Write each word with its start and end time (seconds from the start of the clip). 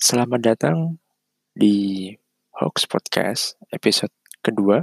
Selamat 0.00 0.40
datang 0.40 0.96
di 1.52 2.08
Hoax 2.56 2.88
Podcast 2.88 3.60
episode 3.68 4.08
kedua. 4.40 4.80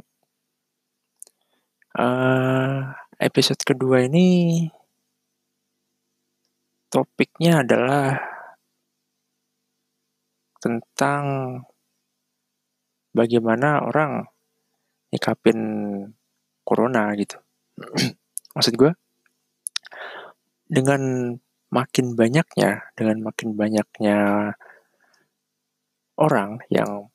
Uh, 1.98 2.94
episode 3.18 3.58
kedua 3.66 4.06
ini 4.06 4.70
topiknya 6.94 7.66
adalah 7.66 8.22
tentang 10.62 11.26
bagaimana 13.10 13.90
orang 13.90 14.22
nyikapin 15.10 15.58
corona 16.62 17.10
gitu. 17.18 17.42
Maksud 18.54 18.74
gue, 18.78 18.94
dengan 20.70 21.34
makin 21.74 22.14
banyaknya, 22.14 22.94
dengan 22.94 23.26
makin 23.26 23.58
banyaknya 23.58 24.54
orang 26.18 26.60
yang 26.74 27.14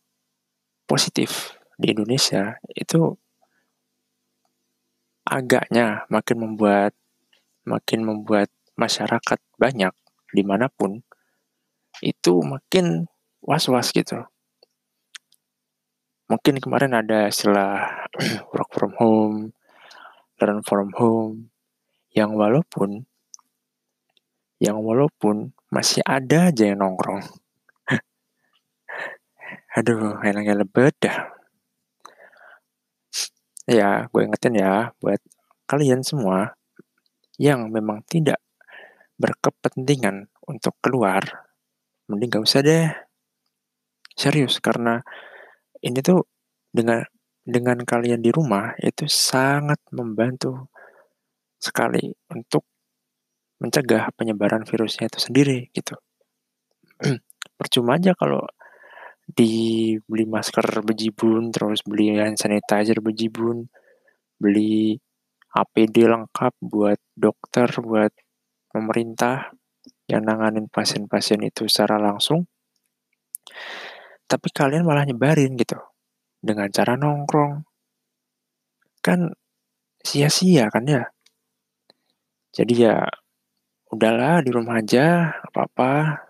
positif 0.87 1.59
di 1.75 1.91
Indonesia 1.91 2.63
itu 2.73 3.19
agaknya 5.27 6.07
makin 6.07 6.39
membuat 6.39 6.95
makin 7.67 8.07
membuat 8.07 8.51
masyarakat 8.75 9.39
banyak 9.59 9.95
di 10.35 10.43
mana 10.43 10.67
pun 10.71 11.03
itu 12.03 12.43
makin 12.43 13.07
was-was 13.43 13.93
gitu. 13.93 14.27
Mungkin 16.31 16.63
kemarin 16.63 16.97
ada 16.97 17.29
istilah 17.29 18.09
work 18.55 18.71
from 18.73 18.97
home, 18.97 19.37
learn 20.41 20.65
from 20.65 20.91
home, 20.97 21.53
yang 22.17 22.33
walaupun 22.33 23.05
yang 24.63 24.79
walaupun 24.81 25.53
masih 25.69 26.01
ada 26.07 26.49
aja 26.55 26.73
yang 26.73 26.81
nongkrong 26.81 27.42
Aduh, 29.73 30.21
enaknya 30.21 30.53
lebet 30.53 30.93
dah. 31.01 31.33
Ya, 33.65 34.05
gue 34.13 34.21
ingetin 34.21 34.61
ya 34.61 34.93
buat 35.01 35.17
kalian 35.65 36.05
semua 36.05 36.53
yang 37.41 37.73
memang 37.73 38.05
tidak 38.05 38.37
berkepentingan 39.17 40.29
untuk 40.45 40.77
keluar, 40.85 41.25
mending 42.05 42.37
gak 42.37 42.45
usah 42.45 42.61
deh. 42.61 42.93
Serius, 44.13 44.61
karena 44.61 45.01
ini 45.81 46.05
tuh 46.05 46.29
dengan 46.69 47.01
dengan 47.41 47.81
kalian 47.81 48.21
di 48.21 48.29
rumah 48.29 48.77
itu 48.77 49.09
sangat 49.09 49.81
membantu 49.89 50.69
sekali 51.57 52.13
untuk 52.29 52.69
mencegah 53.57 54.13
penyebaran 54.21 54.69
virusnya 54.69 55.09
itu 55.09 55.17
sendiri 55.17 55.73
gitu. 55.73 55.97
Percuma 57.59 57.97
aja 57.97 58.13
kalau 58.13 58.45
di 59.33 59.97
beli 60.05 60.29
masker 60.29 60.85
bejibun, 60.85 61.49
terus 61.49 61.81
beli 61.83 62.13
hand 62.21 62.37
sanitizer 62.37 63.01
bejibun, 63.01 63.69
beli 64.37 65.01
APD 65.53 66.09
lengkap 66.09 66.53
buat 66.61 67.01
dokter, 67.17 67.69
buat 67.81 68.13
pemerintah 68.73 69.53
yang 70.09 70.25
nanganin 70.25 70.69
pasien-pasien 70.69 71.41
itu 71.45 71.69
secara 71.69 71.97
langsung. 72.01 72.49
Tapi 74.29 74.49
kalian 74.53 74.85
malah 74.85 75.05
nyebarin 75.05 75.57
gitu 75.57 75.77
dengan 76.41 76.69
cara 76.73 76.97
nongkrong. 76.97 77.65
Kan 79.05 79.33
sia-sia 80.01 80.73
kan 80.73 80.85
ya. 80.89 81.05
Jadi 82.53 82.85
ya 82.85 83.05
udahlah 83.93 84.41
di 84.45 84.51
rumah 84.53 84.81
aja, 84.81 85.37
apa-apa. 85.49 86.21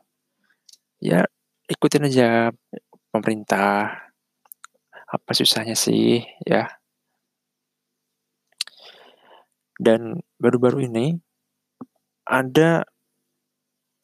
Ya 1.02 1.26
ikutin 1.70 2.06
aja 2.10 2.50
pemerintah. 3.12 4.08
Apa 5.12 5.30
susahnya 5.36 5.76
sih, 5.76 6.24
ya. 6.48 6.80
Dan 9.76 10.24
baru-baru 10.40 10.88
ini 10.88 11.20
ada 12.24 12.88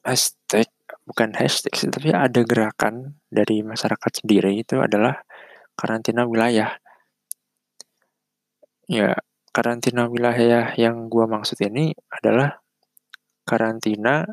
hashtag, 0.05 0.69
bukan 1.09 1.33
hashtag 1.33 1.73
sih, 1.73 1.89
tapi 1.89 2.13
ada 2.13 2.45
gerakan 2.45 3.17
dari 3.33 3.65
masyarakat 3.65 4.21
sendiri 4.21 4.61
itu 4.61 4.77
adalah 4.77 5.25
karantina 5.79 6.29
wilayah. 6.29 6.77
Ya, 8.89 9.17
karantina 9.53 10.09
wilayah 10.09 10.77
yang 10.77 11.09
gua 11.09 11.25
maksud 11.25 11.61
ini 11.65 11.97
adalah 12.13 12.61
karantina 13.49 14.29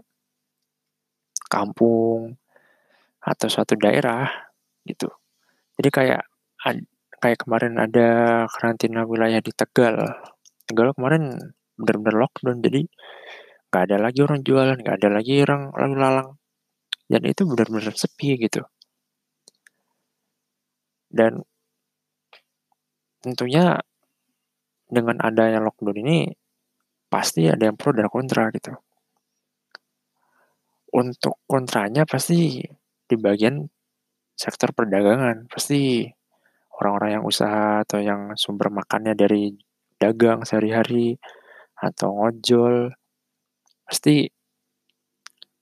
kampung 1.48 2.36
atau 3.24 3.48
suatu 3.48 3.80
daerah 3.80 4.28
gitu. 4.86 5.10
Jadi 5.76 5.90
kayak 5.92 6.22
kayak 7.20 7.40
kemarin 7.42 7.76
ada 7.82 8.08
karantina 8.48 9.04
wilayah 9.04 9.42
di 9.42 9.52
Tegal. 9.52 9.98
Tegal 10.70 10.94
kemarin 10.96 11.36
benar-benar 11.76 12.16
lockdown 12.26 12.64
jadi 12.64 12.88
nggak 13.70 13.84
ada 13.92 13.98
lagi 14.00 14.20
orang 14.24 14.40
jualan, 14.46 14.78
nggak 14.80 14.98
ada 15.04 15.10
lagi 15.12 15.34
orang 15.44 15.62
lalu 15.76 15.96
lalang. 16.00 16.30
Dan 17.06 17.22
itu 17.28 17.44
benar-benar 17.44 17.94
sepi 17.94 18.40
gitu. 18.40 18.64
Dan 21.12 21.44
tentunya 23.20 23.82
dengan 24.86 25.18
adanya 25.20 25.60
lockdown 25.60 25.98
ini 25.98 26.30
pasti 27.10 27.50
ada 27.50 27.70
yang 27.70 27.78
pro 27.78 27.92
dan 27.92 28.08
kontra 28.10 28.48
gitu. 28.54 28.74
Untuk 30.96 31.44
kontranya 31.50 32.08
pasti 32.08 32.64
di 33.06 33.16
bagian 33.20 33.68
sektor 34.36 34.76
perdagangan. 34.76 35.48
Pasti 35.48 36.06
orang-orang 36.80 37.20
yang 37.20 37.26
usaha 37.26 37.82
atau 37.84 38.00
yang 38.04 38.36
sumber 38.36 38.68
makannya 38.70 39.16
dari 39.16 39.56
dagang 39.96 40.44
sehari-hari 40.44 41.16
atau 41.80 42.12
ngojol 42.12 42.92
pasti 43.88 44.28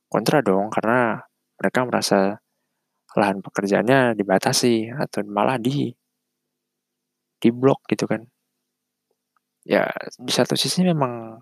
kontra 0.10 0.42
dong 0.46 0.70
karena 0.74 1.22
mereka 1.58 1.80
merasa 1.86 2.20
lahan 3.14 3.42
pekerjaannya 3.46 4.18
dibatasi 4.18 4.90
atau 4.94 5.22
malah 5.26 5.58
di 5.62 5.94
di 7.38 7.50
blok 7.54 7.86
gitu 7.92 8.10
kan. 8.10 8.26
Ya 9.64 9.88
di 10.18 10.32
satu 10.34 10.58
sisi 10.58 10.82
memang 10.82 11.40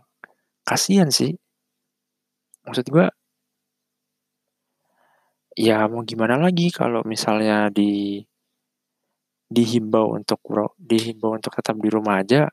kasihan 0.67 1.07
sih. 1.09 1.31
Maksud 2.67 2.85
gue 2.91 3.07
ya 5.55 5.83
mau 5.91 6.01
gimana 6.07 6.35
lagi 6.39 6.71
kalau 6.71 7.03
misalnya 7.03 7.67
di 7.71 8.23
dihimbau 9.51 10.15
untuk 10.15 10.39
dihimbau 10.79 11.35
untuk 11.35 11.51
tetap 11.59 11.75
di 11.75 11.91
rumah 11.91 12.23
aja 12.23 12.47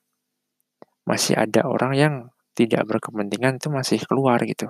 masih 1.07 1.35
ada 1.39 1.63
orang 1.65 1.93
yang 1.95 2.15
tidak 2.59 2.83
berkepentingan 2.91 3.63
itu 3.63 3.69
masih 3.71 3.99
keluar 4.03 4.43
gitu. 4.43 4.69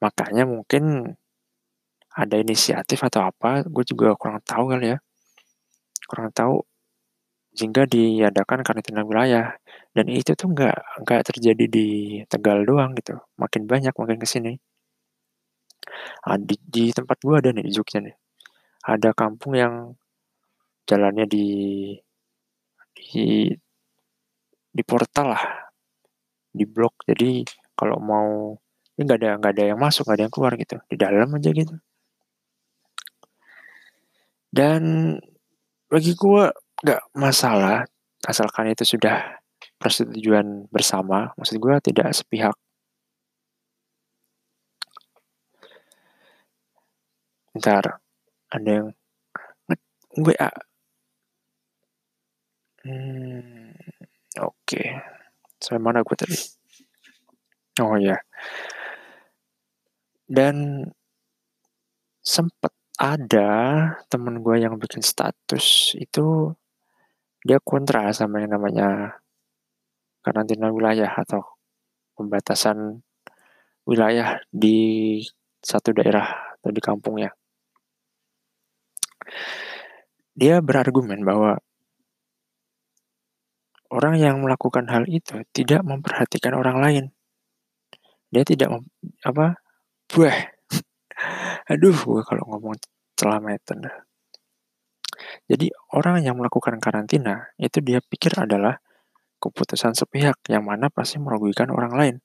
Makanya 0.00 0.48
mungkin 0.48 1.12
ada 2.10 2.36
inisiatif 2.40 2.98
atau 3.06 3.22
apa, 3.30 3.62
gue 3.68 3.84
juga 3.86 4.16
kurang 4.18 4.40
tahu 4.42 4.64
kali 4.72 4.96
ya. 4.96 4.98
Kurang 6.10 6.30
tahu 6.34 6.56
sehingga 7.56 7.82
diadakan 7.84 8.62
karantina 8.66 9.02
wilayah 9.02 9.58
dan 9.96 10.06
itu 10.08 10.32
tuh 10.38 10.48
nggak 10.54 10.76
nggak 11.02 11.20
terjadi 11.34 11.64
di 11.66 11.88
Tegal 12.30 12.62
doang 12.68 12.94
gitu, 12.98 13.18
makin 13.42 13.62
banyak 13.70 13.94
makin 13.94 14.18
ke 14.22 14.28
sini. 14.28 14.52
Ah, 16.26 16.36
di, 16.36 16.56
di 16.60 16.92
tempat 16.92 17.18
gua 17.24 17.40
ada 17.40 17.50
nih 17.52 17.64
di 17.68 17.72
Jogja 17.72 17.98
nih. 18.00 18.16
Ada 18.84 19.12
kampung 19.16 19.56
yang 19.56 19.74
jalannya 20.88 21.24
di 21.28 21.46
di 22.96 23.48
di 24.70 24.82
portal 24.84 25.34
lah. 25.34 25.44
Di 26.50 26.64
blok. 26.66 27.06
Jadi 27.08 27.44
kalau 27.72 27.98
mau 28.00 28.54
ini 28.96 29.02
nggak 29.06 29.18
ada 29.20 29.30
nggak 29.40 29.52
ada 29.56 29.64
yang 29.72 29.78
masuk 29.80 30.04
nggak 30.04 30.16
ada 30.16 30.24
yang 30.28 30.34
keluar 30.34 30.52
gitu. 30.60 30.76
Di 30.90 30.96
dalam 31.00 31.28
aja 31.36 31.50
gitu. 31.50 31.74
Dan 34.50 34.82
bagi 35.86 36.12
gua 36.18 36.50
nggak 36.82 37.02
masalah 37.14 37.86
asalkan 38.26 38.72
itu 38.74 38.84
sudah 38.84 39.40
persetujuan 39.80 40.68
bersama. 40.68 41.32
Maksud 41.38 41.56
gua 41.62 41.80
tidak 41.80 42.12
sepihak 42.12 42.54
Ntar 47.60 48.00
ada 48.48 48.70
yang 48.72 48.88
WA. 50.16 50.50
Hmm, 52.80 53.76
oke. 54.40 54.56
Okay. 54.64 54.96
Sampai 55.60 55.80
mana 55.84 56.00
gue 56.00 56.16
tadi? 56.16 56.40
Oh 57.84 58.00
ya. 58.00 58.16
Dan 60.24 60.88
sempet 62.24 62.72
ada 62.96 63.48
temen 64.08 64.40
gue 64.40 64.56
yang 64.56 64.80
bikin 64.80 65.04
status 65.04 65.92
itu 66.00 66.56
dia 67.44 67.60
kontra 67.60 68.08
sama 68.16 68.40
yang 68.40 68.56
namanya 68.56 69.20
karantina 70.24 70.72
wilayah 70.72 71.08
atau 71.08 71.44
pembatasan 72.16 73.00
wilayah 73.88 74.40
di 74.52 75.20
satu 75.60 75.92
daerah 75.96 76.56
atau 76.60 76.72
di 76.72 76.80
kampungnya. 76.80 77.39
Dia 80.34 80.62
berargumen 80.64 81.20
bahwa 81.26 81.60
orang 83.90 84.14
yang 84.16 84.36
melakukan 84.40 84.86
hal 84.88 85.04
itu 85.10 85.42
tidak 85.50 85.82
memperhatikan 85.82 86.54
orang 86.54 86.78
lain. 86.78 87.04
Dia 88.30 88.46
tidak 88.46 88.70
mem, 88.70 88.82
apa? 89.26 89.58
Buah. 90.06 90.38
Aduh, 91.74 91.94
gue 91.94 92.22
kalau 92.22 92.46
ngomong 92.54 92.78
celameten 93.18 93.84
Jadi 95.50 95.68
orang 95.92 96.24
yang 96.24 96.38
melakukan 96.38 96.78
karantina 96.80 97.52
itu 97.60 97.82
dia 97.84 98.00
pikir 98.00 98.32
adalah 98.38 98.80
keputusan 99.42 99.92
sepihak 99.92 100.38
yang 100.48 100.64
mana 100.64 100.88
pasti 100.88 101.18
merugikan 101.20 101.68
orang 101.74 101.92
lain. 101.92 102.16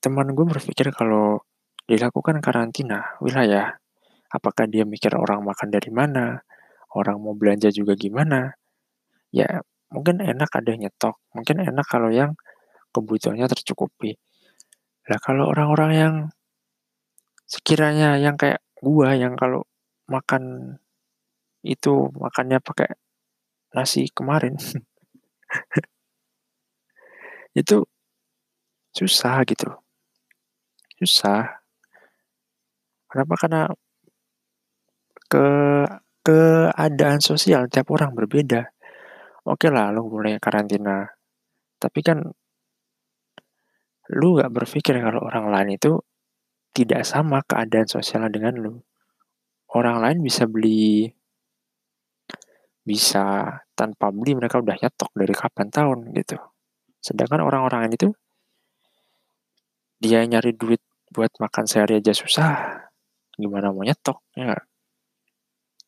Teman 0.00 0.32
gue 0.32 0.46
berpikir 0.48 0.90
kalau 0.92 1.44
dilakukan 1.90 2.38
karantina 2.38 3.18
wilayah, 3.18 3.74
apakah 4.30 4.70
dia 4.70 4.86
mikir 4.86 5.10
orang 5.18 5.42
makan 5.42 5.74
dari 5.74 5.90
mana, 5.90 6.38
orang 6.94 7.18
mau 7.18 7.34
belanja 7.34 7.74
juga 7.74 7.98
gimana, 7.98 8.54
ya 9.34 9.66
mungkin 9.90 10.22
enak 10.22 10.50
ada 10.54 10.72
nyetok, 10.78 11.18
mungkin 11.34 11.66
enak 11.66 11.86
kalau 11.90 12.14
yang 12.14 12.38
kebutuhannya 12.94 13.50
tercukupi. 13.50 14.14
Lah 15.10 15.18
kalau 15.18 15.50
orang-orang 15.50 15.92
yang 15.94 16.14
sekiranya 17.50 18.14
yang 18.22 18.38
kayak 18.38 18.62
gua 18.78 19.18
yang 19.18 19.34
kalau 19.34 19.66
makan 20.06 20.78
itu 21.66 22.06
makannya 22.14 22.62
pakai 22.62 22.94
nasi 23.74 24.06
kemarin 24.14 24.54
itu 27.60 27.82
susah 28.94 29.42
gitu. 29.46 29.70
Susah 30.98 31.59
kenapa 33.10 33.34
karena 33.36 33.62
ke 35.30 35.46
keadaan 36.22 37.20
sosial 37.22 37.66
tiap 37.66 37.90
orang 37.90 38.14
berbeda 38.14 38.70
oke 39.46 39.66
lah 39.68 39.90
lo 39.90 40.06
boleh 40.06 40.38
karantina 40.38 41.06
tapi 41.80 42.00
kan 42.04 42.22
lu 44.10 44.34
gak 44.38 44.50
berpikir 44.50 44.98
kalau 44.98 45.22
orang 45.22 45.46
lain 45.54 45.78
itu 45.78 46.02
tidak 46.74 47.02
sama 47.06 47.42
keadaan 47.46 47.86
sosialnya 47.86 48.30
dengan 48.30 48.54
lu. 48.58 48.74
Orang 49.70 50.02
lain 50.02 50.18
bisa 50.22 50.50
beli 50.50 51.06
bisa 52.82 53.54
tanpa 53.78 54.10
beli 54.10 54.34
mereka 54.34 54.58
udah 54.58 54.74
nyetok 54.74 55.10
dari 55.14 55.34
kapan 55.34 55.68
tahun 55.70 55.98
gitu. 56.16 56.36
Sedangkan 56.98 57.46
orang-orang 57.46 57.94
itu 57.94 58.10
dia 60.02 60.24
nyari 60.26 60.56
duit 60.58 60.82
buat 61.14 61.30
makan 61.38 61.64
sehari 61.70 62.02
aja 62.02 62.10
susah. 62.10 62.79
Gimana 63.42 63.66
mau 63.74 63.84
nyetok 63.86 64.18
ya 64.36 64.54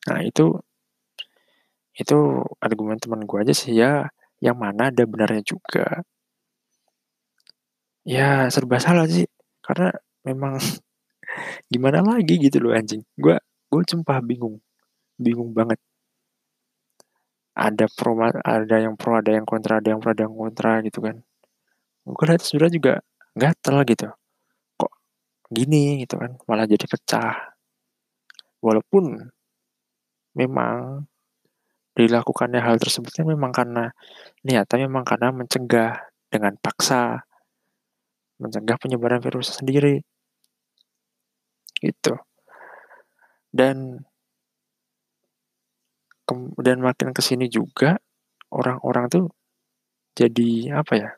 Nah 0.07 0.19
itu 0.27 0.45
itu 2.01 2.17
argumen 2.65 2.97
teman 2.97 3.21
gue 3.29 3.37
aja 3.43 3.53
sih 3.53 3.73
ya 3.77 4.09
yang 4.43 4.57
mana 4.59 4.91
ada 4.91 5.03
benarnya 5.07 5.43
juga. 5.45 6.03
Ya 8.03 8.51
serba 8.51 8.77
salah 8.83 9.07
sih 9.07 9.23
karena 9.63 9.95
memang 10.27 10.59
gimana 11.73 11.99
lagi 12.03 12.35
gitu 12.45 12.57
loh 12.63 12.73
anjing. 12.75 13.01
Gue 13.15 13.39
gue 13.71 13.81
sumpah 13.87 14.19
bingung 14.19 14.59
bingung 15.15 15.51
banget. 15.55 15.79
Ada 17.53 17.85
pro 17.97 18.17
ada 18.17 18.75
yang 18.81 18.97
pro 18.97 19.13
ada 19.21 19.31
yang 19.37 19.45
kontra 19.45 19.77
ada 19.79 19.87
yang 19.93 20.01
pro 20.01 20.11
ada 20.11 20.23
yang 20.25 20.35
kontra 20.35 20.71
gitu 20.83 20.99
kan. 21.05 21.15
Gue 22.03 22.25
lihat 22.27 22.43
sudah 22.43 22.67
juga 22.67 22.99
gatel 23.37 23.77
gitu 23.87 24.11
gini 25.53 26.03
gitu 26.03 26.17
kan 26.19 26.35
malah 26.49 26.65
jadi 26.67 26.85
pecah. 26.85 27.55
Walaupun 28.63 29.19
memang 30.33 31.05
dilakukannya 31.93 32.57
hal 32.57 32.81
tersebutnya 32.81 33.23
memang 33.23 33.53
karena 33.53 33.93
niatnya 34.41 34.89
memang 34.89 35.05
karena 35.05 35.29
mencegah 35.29 36.09
dengan 36.33 36.57
paksa 36.57 37.21
mencegah 38.41 38.77
penyebaran 38.81 39.21
virus 39.21 39.61
sendiri. 39.61 40.01
Gitu. 41.77 42.13
Dan 43.53 44.01
kemudian 46.25 46.79
makin 46.81 47.13
ke 47.13 47.21
sini 47.21 47.51
juga 47.51 47.99
orang-orang 48.49 49.05
tuh 49.11 49.25
jadi 50.15 50.79
apa 50.79 50.93
ya 50.95 51.09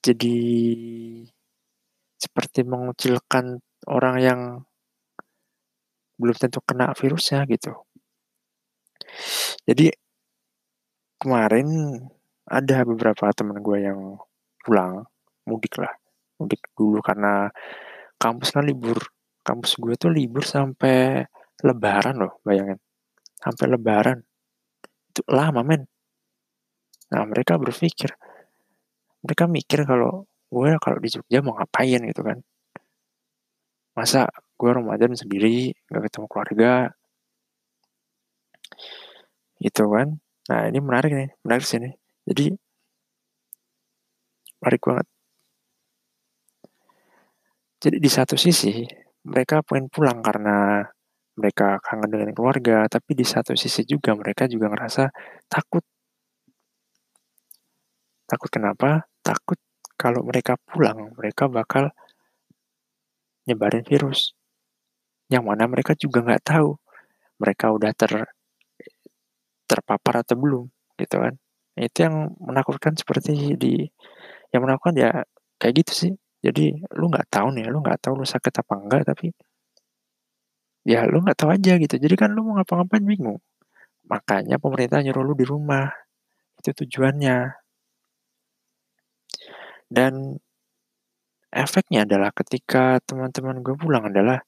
jadi 0.00 0.36
seperti 2.20 2.68
mengucilkan 2.68 3.56
orang 3.88 4.16
yang 4.20 4.40
belum 6.20 6.36
tentu 6.36 6.60
kena 6.60 6.92
virusnya 6.92 7.48
gitu. 7.48 7.72
Jadi 9.64 9.88
kemarin 11.16 11.96
ada 12.44 12.84
beberapa 12.84 13.32
teman 13.32 13.64
gue 13.64 13.78
yang 13.80 14.20
pulang 14.60 15.00
mudik 15.48 15.80
lah. 15.80 15.96
Mudik 16.36 16.60
dulu 16.76 17.00
karena 17.00 17.48
kampus 18.20 18.52
kan 18.52 18.68
libur. 18.68 19.00
Kampus 19.40 19.80
gue 19.80 19.96
tuh 19.96 20.12
libur 20.12 20.44
sampai 20.44 21.24
lebaran 21.64 22.20
loh 22.20 22.44
bayangin. 22.44 22.76
Sampai 23.40 23.72
lebaran. 23.72 24.20
Itu 25.08 25.24
lama 25.32 25.64
men. 25.64 25.88
Nah 27.10 27.24
mereka 27.24 27.56
berpikir 27.56 28.12
mereka 29.20 29.44
mikir 29.44 29.84
kalau 29.84 30.24
gue 30.50 30.70
kalau 30.82 30.98
di 30.98 31.08
Jogja 31.14 31.38
mau 31.46 31.54
ngapain? 31.58 32.00
Gitu 32.10 32.22
kan. 32.28 32.38
Masa 33.96 34.26
gue 34.58 34.70
Ramadan 34.70 35.12
sendiri 35.14 35.72
gak 35.90 36.02
ketemu 36.10 36.26
keluarga? 36.30 36.72
Gitu 39.62 39.82
kan. 39.94 40.08
Nah 40.50 40.60
ini 40.70 40.78
menarik 40.82 41.12
nih 41.14 41.30
menarik 41.46 41.64
sih 41.66 41.78
nih. 41.78 41.94
Jadi 42.28 42.46
menarik 44.60 44.82
banget. 44.88 45.06
Jadi 47.80 47.96
di 47.96 48.10
satu 48.12 48.36
sisi 48.36 48.84
mereka 49.24 49.64
pengen 49.64 49.88
pulang 49.88 50.20
karena 50.20 50.84
mereka 51.40 51.80
kangen 51.80 52.10
dengan 52.12 52.30
keluarga, 52.36 52.84
tapi 52.92 53.16
di 53.16 53.24
satu 53.24 53.56
sisi 53.56 53.88
juga 53.88 54.12
mereka 54.12 54.44
juga 54.44 54.68
ngerasa 54.68 55.08
takut. 55.48 55.80
Takut 58.28 58.50
kenapa? 58.52 59.08
Takut 59.24 59.56
kalau 60.00 60.20
mereka 60.24 60.56
pulang, 60.68 61.12
mereka 61.18 61.44
bakal 61.52 61.84
nyebarin 63.48 63.84
virus. 63.84 64.32
Yang 65.32 65.44
mana 65.48 65.64
mereka 65.72 65.92
juga 65.96 66.18
nggak 66.26 66.44
tahu 66.44 66.70
mereka 67.42 67.66
udah 67.76 67.92
ter 67.96 68.12
terpapar 69.70 70.26
atau 70.26 70.36
belum, 70.42 70.64
gitu 70.98 71.16
kan. 71.22 71.34
Itu 71.78 71.98
yang 72.06 72.16
menakutkan 72.42 72.94
seperti 72.98 73.54
di 73.56 73.86
yang 74.52 74.62
menakutkan 74.66 74.96
ya 74.98 75.10
kayak 75.62 75.74
gitu 75.84 75.92
sih 75.94 76.12
jadi 76.40 76.72
lu 76.96 77.12
nggak 77.12 77.28
tahu 77.32 77.52
nih, 77.56 77.68
lu 77.68 77.84
nggak 77.84 78.00
tahu 78.04 78.14
lu 78.20 78.26
sakit 78.28 78.54
apa 78.64 78.74
enggak, 78.80 79.02
tapi 79.12 79.32
ya 80.88 81.04
lu 81.04 81.20
nggak 81.24 81.36
tahu 81.36 81.50
aja 81.52 81.76
gitu. 81.76 81.94
Jadi 82.00 82.14
kan 82.16 82.32
lu 82.32 82.40
mau 82.46 82.56
ngapa-ngapain 82.60 83.04
bingung. 83.04 83.40
Makanya 84.08 84.56
pemerintah 84.62 85.00
nyuruh 85.04 85.24
lu 85.24 85.34
di 85.36 85.46
rumah. 85.48 85.88
Itu 86.60 86.72
tujuannya. 86.84 87.59
Dan 89.90 90.38
efeknya 91.50 92.06
adalah 92.06 92.30
ketika 92.30 93.02
teman-teman 93.02 93.58
gue 93.58 93.74
pulang 93.74 94.06
adalah 94.06 94.38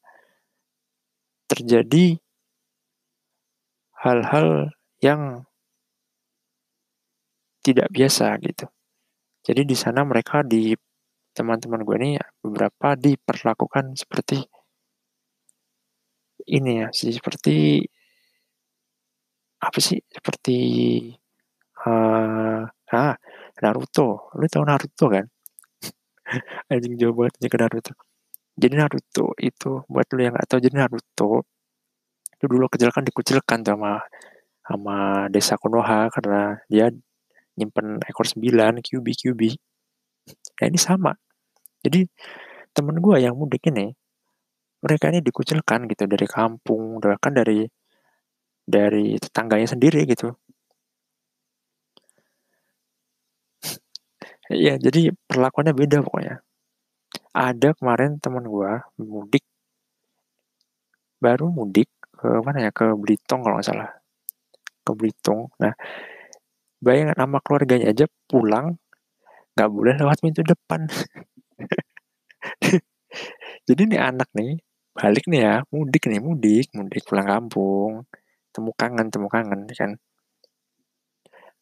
terjadi 1.51 2.17
hal-hal 4.03 4.71
yang 5.03 5.43
tidak 7.63 7.91
biasa 7.91 8.39
gitu. 8.43 8.67
Jadi 9.43 9.63
di 9.67 9.75
sana 9.75 10.07
mereka 10.07 10.47
di 10.47 10.75
teman-teman 11.35 11.83
gue 11.83 11.97
ini 11.99 12.11
beberapa 12.45 12.95
diperlakukan 12.95 13.97
seperti 13.99 14.45
ini 16.51 16.83
ya 16.85 16.89
seperti 16.93 17.87
apa 19.63 19.79
sih 19.79 20.03
seperti 20.11 20.59
uh, 21.87 22.67
ah 22.93 23.15
Naruto 23.63 24.29
lu 24.37 24.47
tau 24.51 24.65
Naruto 24.67 25.07
kan 25.09 25.27
anjing 26.73 26.95
jauh 26.99 27.15
banget 27.15 27.35
ke 27.47 27.57
Naruto 27.57 27.93
jadi 28.59 28.75
Naruto 28.77 29.27
itu 29.41 29.87
buat 29.89 30.07
lu 30.13 30.21
yang 30.27 30.35
gak 30.37 30.49
tahu 30.51 30.61
jadi 30.61 30.75
Naruto 30.77 31.47
itu 32.37 32.45
dulu 32.51 32.67
kecil 32.67 32.91
kan 32.91 33.07
dikucilkan 33.07 33.63
sama 33.63 34.03
sama 34.63 35.27
desa 35.31 35.55
Konoha 35.59 36.11
karena 36.11 36.59
dia 36.67 36.91
nyimpen 37.55 38.03
ekor 38.07 38.27
sembilan 38.27 38.83
QB 38.83 39.07
QB 39.15 39.41
Nah 40.63 40.67
ini 40.71 40.79
sama. 40.79 41.11
Jadi 41.83 42.07
temen 42.71 42.97
gue 43.03 43.17
yang 43.19 43.35
mudik 43.35 43.67
ini, 43.67 43.91
mereka 44.79 45.11
ini 45.11 45.19
dikucilkan 45.19 45.91
gitu 45.91 46.07
dari 46.07 46.27
kampung, 46.31 47.03
bahkan 47.03 47.35
dari 47.35 47.67
dari 48.63 49.19
tetangganya 49.19 49.67
sendiri 49.75 50.07
gitu. 50.07 50.31
Iya, 54.61 54.73
jadi 54.85 55.01
perlakuannya 55.29 55.75
beda 55.81 55.97
pokoknya. 56.07 56.35
Ada 57.49 57.69
kemarin 57.79 58.11
temen 58.25 58.45
gua 58.55 58.73
mudik 59.01 59.45
baru 61.25 61.47
mudik 61.55 61.87
ke 62.19 62.29
mana 62.43 62.59
ya, 62.67 62.71
ke 62.75 62.87
Belitung 62.99 63.41
kalau 63.47 63.55
nggak 63.59 63.69
salah. 63.71 63.89
Ke 64.87 64.91
Belitung. 64.99 65.51
Nah, 65.63 65.75
bayangin 66.85 67.17
sama 67.19 67.39
keluarganya 67.45 67.87
aja 67.93 68.07
pulang 68.31 68.79
nggak 69.55 69.71
boleh 69.71 69.95
lewat 70.01 70.19
pintu 70.25 70.41
depan. 70.47 70.89
Jadi 73.69 73.83
nih 73.91 74.01
anak 74.03 74.29
nih 74.39 74.59
balik 74.99 75.25
nih 75.31 75.41
ya, 75.47 75.55
mudik 75.73 76.05
nih, 76.11 76.21
mudik, 76.21 76.67
mudik 76.77 77.03
pulang 77.09 77.29
kampung, 77.33 77.93
temu 78.55 78.71
kangen, 78.77 79.09
temu 79.15 79.29
kangen 79.33 79.61
kan. 79.73 79.93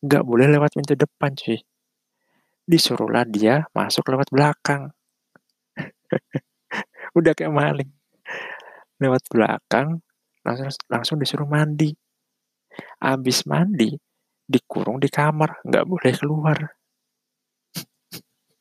Nggak 0.04 0.22
boleh 0.24 0.46
lewat 0.48 0.70
pintu 0.76 0.96
depan 0.96 1.36
cuy. 1.36 1.60
Disuruhlah 2.68 3.24
dia 3.24 3.64
masuk 3.72 4.08
lewat 4.12 4.28
belakang. 4.32 4.92
Udah 7.18 7.32
kayak 7.32 7.52
maling. 7.54 7.90
Lewat 9.00 9.24
belakang, 9.32 10.04
langsung, 10.44 10.68
langsung 10.92 11.16
disuruh 11.20 11.48
mandi. 11.48 11.92
Abis 13.00 13.48
mandi, 13.48 13.96
dikurung 14.44 15.00
di 15.00 15.08
kamar, 15.08 15.64
nggak 15.64 15.86
boleh 15.88 16.12
keluar. 16.14 16.58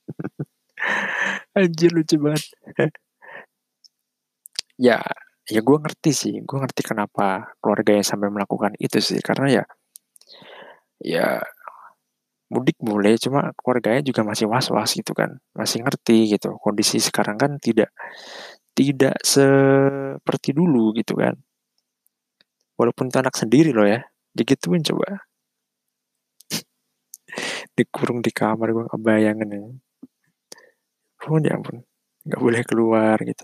Anjir 1.60 1.91
lucu 1.94 2.15
banget. 2.22 2.44
ya, 4.88 5.01
ya 5.50 5.60
gue 5.60 5.77
ngerti 5.82 6.12
sih, 6.15 6.36
gue 6.39 6.58
ngerti 6.58 6.82
kenapa 6.86 7.51
keluarganya 7.60 8.06
sampai 8.06 8.29
melakukan 8.32 8.74
itu 8.79 9.01
sih, 9.03 9.20
karena 9.20 9.62
ya, 9.62 9.63
ya 11.03 11.44
mudik 12.50 12.77
boleh, 12.82 13.15
cuma 13.22 13.53
keluarganya 13.53 14.01
juga 14.01 14.22
masih 14.25 14.50
was-was 14.50 14.98
gitu 14.98 15.13
kan, 15.13 15.38
masih 15.53 15.86
ngerti 15.86 16.34
gitu. 16.34 16.58
Kondisi 16.58 16.98
sekarang 16.98 17.38
kan 17.38 17.51
tidak 17.62 17.94
tidak 18.74 19.15
seperti 19.22 20.50
dulu 20.58 20.91
gitu 20.98 21.13
kan. 21.18 21.38
Walaupun 22.79 23.12
itu 23.12 23.18
anak 23.20 23.36
sendiri 23.38 23.70
loh 23.75 23.86
ya, 23.86 24.01
digituin 24.34 24.82
coba. 24.82 25.29
Dikurung 27.77 28.25
di 28.25 28.32
kamar 28.34 28.74
gue 28.74 28.86
kebayangin 28.89 29.50
ya. 29.51 29.62
Oh 31.27 31.36
ya 31.44 31.51
ampun, 31.60 31.84
nggak 32.25 32.41
boleh 32.41 32.62
keluar 32.63 33.18
gitu. 33.27 33.44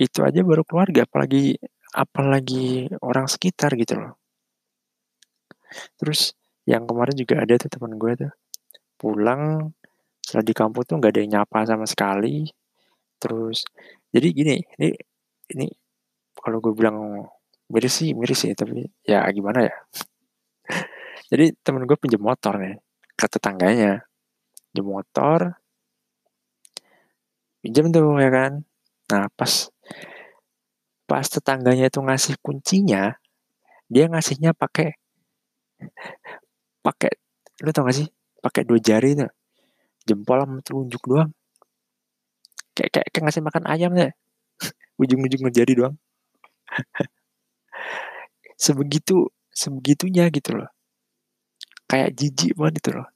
Itu 0.00 0.24
aja 0.26 0.40
baru 0.42 0.64
keluarga, 0.66 1.04
apalagi 1.06 1.54
apalagi 1.94 2.90
orang 3.04 3.30
sekitar 3.30 3.76
gitu 3.78 3.94
loh. 4.00 4.18
Terus 6.00 6.34
yang 6.64 6.84
kemarin 6.88 7.16
juga 7.16 7.44
ada 7.44 7.54
tuh 7.60 7.70
teman 7.72 7.92
gue 8.00 8.12
tuh 8.16 8.32
pulang 8.96 9.72
setelah 10.24 10.44
di 10.44 10.54
kampung 10.56 10.84
tuh 10.88 10.96
nggak 10.96 11.12
ada 11.12 11.20
yang 11.20 11.32
nyapa 11.40 11.58
sama 11.68 11.86
sekali. 11.88 12.48
Terus 13.20 13.64
jadi 14.14 14.28
gini, 14.32 14.56
ini 14.80 14.90
ini 15.52 15.66
kalau 16.36 16.58
gue 16.64 16.72
bilang 16.76 17.28
miris 17.72 17.94
sih 18.04 18.10
miris 18.16 18.48
sih, 18.48 18.52
tapi 18.56 18.84
ya 19.04 19.24
gimana 19.32 19.68
ya. 19.68 19.76
jadi 21.30 21.52
temen 21.60 21.84
gue 21.84 21.96
pinjam 22.00 22.22
motor 22.24 22.56
nih 22.60 22.80
ke 23.16 23.26
tetangganya. 23.28 24.04
Pinjam 24.72 24.86
motor, 24.88 25.40
pinjam 27.64 27.88
tuh 27.88 28.20
ya 28.20 28.28
kan 28.28 28.52
nah 29.08 29.24
pas 29.32 29.72
pas 31.08 31.24
tetangganya 31.24 31.88
itu 31.88 31.96
ngasih 32.04 32.36
kuncinya 32.44 33.16
dia 33.88 34.04
ngasihnya 34.04 34.52
pakai 34.52 35.00
pakai 36.84 37.12
lu 37.64 37.72
tau 37.72 37.88
gak 37.88 37.96
sih? 37.96 38.08
pakai 38.44 38.68
dua 38.68 38.76
jari 38.76 39.16
tuh. 39.16 39.32
Jempol 40.04 40.44
sama 40.44 40.60
telunjuk 40.60 41.00
doang. 41.08 41.32
Kayak 42.76 43.00
kayak, 43.00 43.08
kayak 43.08 43.24
ngasih 43.24 43.42
makan 43.46 43.64
ayam 43.64 43.96
deh 43.96 44.12
ujung-ujung 45.00 45.48
jari 45.48 45.72
doang. 45.72 45.96
Sebegitu 48.60 49.32
sebegitunya 49.48 50.28
gitu 50.28 50.60
loh. 50.60 50.68
Kayak 51.88 52.12
jijik 52.20 52.52
banget 52.60 52.84
itu 52.84 52.90
loh. 52.92 53.08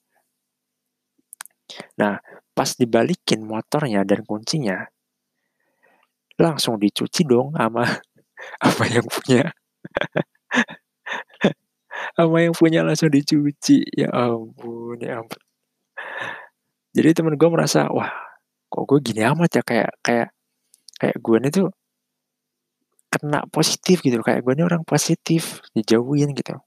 Nah 2.01 2.17
pas 2.57 2.71
dibalikin 2.75 3.45
motornya 3.45 4.03
dan 4.03 4.25
kuncinya 4.25 4.89
langsung 6.39 6.81
dicuci 6.81 7.23
dong 7.29 7.55
sama 7.55 7.85
apa 8.67 8.85
yang 8.89 9.07
punya 9.07 9.53
sama 12.19 12.43
yang 12.43 12.51
punya 12.51 12.83
langsung 12.83 13.15
dicuci. 13.15 13.87
Ya 13.95 14.11
ampun 14.11 14.99
ya 14.99 15.23
ampun. 15.23 15.39
Jadi 16.91 17.15
temen 17.15 17.39
gue 17.39 17.47
merasa 17.47 17.87
wah 17.95 18.11
kok 18.67 18.83
gue 18.91 18.99
gini 19.07 19.23
amat 19.23 19.51
ya? 19.55 19.63
Kayak 19.63 19.91
kayak 20.03 20.29
kayak 20.99 21.17
gue 21.23 21.37
nih 21.39 21.53
tuh 21.55 21.69
kena 23.09 23.47
positif 23.55 24.03
gitu 24.03 24.19
kayak 24.21 24.43
gue 24.43 24.53
ini 24.59 24.67
orang 24.67 24.83
positif 24.83 25.63
dijauhin 25.79 26.35
gitu. 26.35 26.59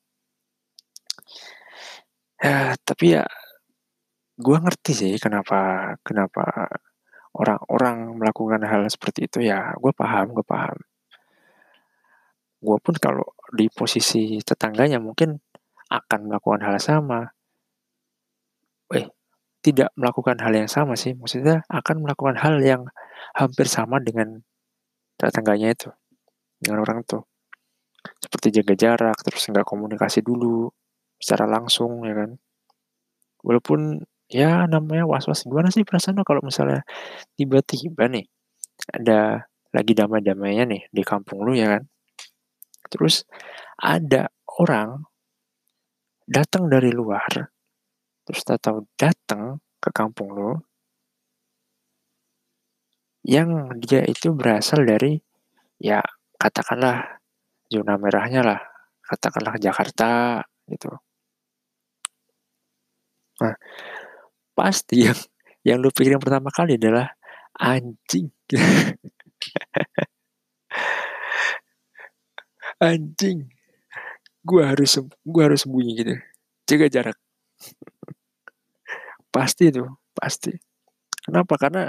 Ya 2.40 2.72
tapi 2.88 3.20
ya 3.20 3.28
gue 4.40 4.58
ngerti 4.58 4.92
sih 4.96 5.14
kenapa 5.20 5.94
kenapa 6.08 6.72
orang-orang 7.36 8.16
melakukan 8.16 8.64
hal 8.64 8.88
seperti 8.88 9.28
itu. 9.28 9.44
Ya 9.44 9.76
gue 9.76 9.92
paham 9.92 10.32
gue 10.32 10.46
paham. 10.48 10.80
Gue 12.64 12.78
pun 12.80 12.96
kalau 12.96 13.28
di 13.52 13.68
posisi 13.72 14.40
tetangganya 14.42 14.98
mungkin 15.04 15.38
akan 15.92 16.20
melakukan 16.32 16.62
hal 16.64 16.76
sama. 16.80 17.32
Eh 18.92 19.08
tidak 19.62 19.94
melakukan 19.94 20.42
hal 20.42 20.54
yang 20.58 20.70
sama 20.72 20.98
sih 20.98 21.14
maksudnya 21.14 21.62
akan 21.70 22.02
melakukan 22.02 22.34
hal 22.42 22.58
yang 22.66 22.90
hampir 23.38 23.70
sama 23.70 24.02
dengan 24.02 24.42
tetangganya 25.22 25.70
itu 25.78 25.90
dengan 26.58 26.82
orang 26.82 27.06
tuh 27.06 27.22
seperti 28.18 28.50
jaga 28.62 28.74
jarak 28.74 29.18
terus 29.22 29.46
nggak 29.46 29.62
komunikasi 29.62 30.26
dulu 30.26 30.74
secara 31.22 31.46
langsung 31.46 32.02
ya 32.10 32.18
kan. 32.18 32.32
Walaupun 33.46 34.02
ya 34.32 34.66
namanya 34.66 35.06
was-was 35.06 35.46
gimana 35.46 35.70
sih 35.70 35.86
perasaan 35.86 36.18
lo 36.18 36.24
kalau 36.26 36.42
misalnya 36.42 36.82
tiba-tiba 37.38 38.08
nih 38.10 38.26
ada 38.96 39.46
lagi 39.76 39.94
damai-damainya 39.94 40.64
nih 40.68 40.82
di 40.90 41.04
kampung 41.06 41.44
lu 41.46 41.54
ya 41.54 41.78
kan 41.78 41.84
terus 42.92 43.24
ada 43.80 44.28
orang 44.60 45.08
datang 46.28 46.68
dari 46.68 46.92
luar 46.92 47.50
terus 48.28 48.44
tahu 48.44 48.86
datang 49.00 49.64
ke 49.80 49.90
kampung 49.96 50.30
lu 50.36 50.52
yang 53.24 53.72
dia 53.80 54.04
itu 54.04 54.36
berasal 54.36 54.84
dari 54.84 55.18
ya 55.80 56.04
katakanlah 56.36 57.22
zona 57.72 57.96
merahnya 57.96 58.42
lah 58.44 58.62
katakanlah 59.02 59.56
Jakarta 59.58 60.44
gitu 60.68 60.92
nah 63.42 63.56
pasti 64.54 65.08
yang 65.08 65.18
yang 65.66 65.78
lu 65.82 65.90
pikirin 65.94 66.22
pertama 66.22 66.50
kali 66.50 66.78
adalah 66.78 67.10
anjing. 67.58 68.34
anjing. 72.82 73.48
Gua 74.42 74.74
harus 74.74 74.98
gua 75.22 75.44
harus 75.48 75.64
sembunyi 75.64 75.92
gitu. 76.02 76.14
Jaga 76.66 76.88
jarak. 76.90 77.18
pasti 79.36 79.70
itu, 79.72 79.86
pasti. 80.18 80.52
Kenapa? 81.22 81.54
Karena 81.62 81.84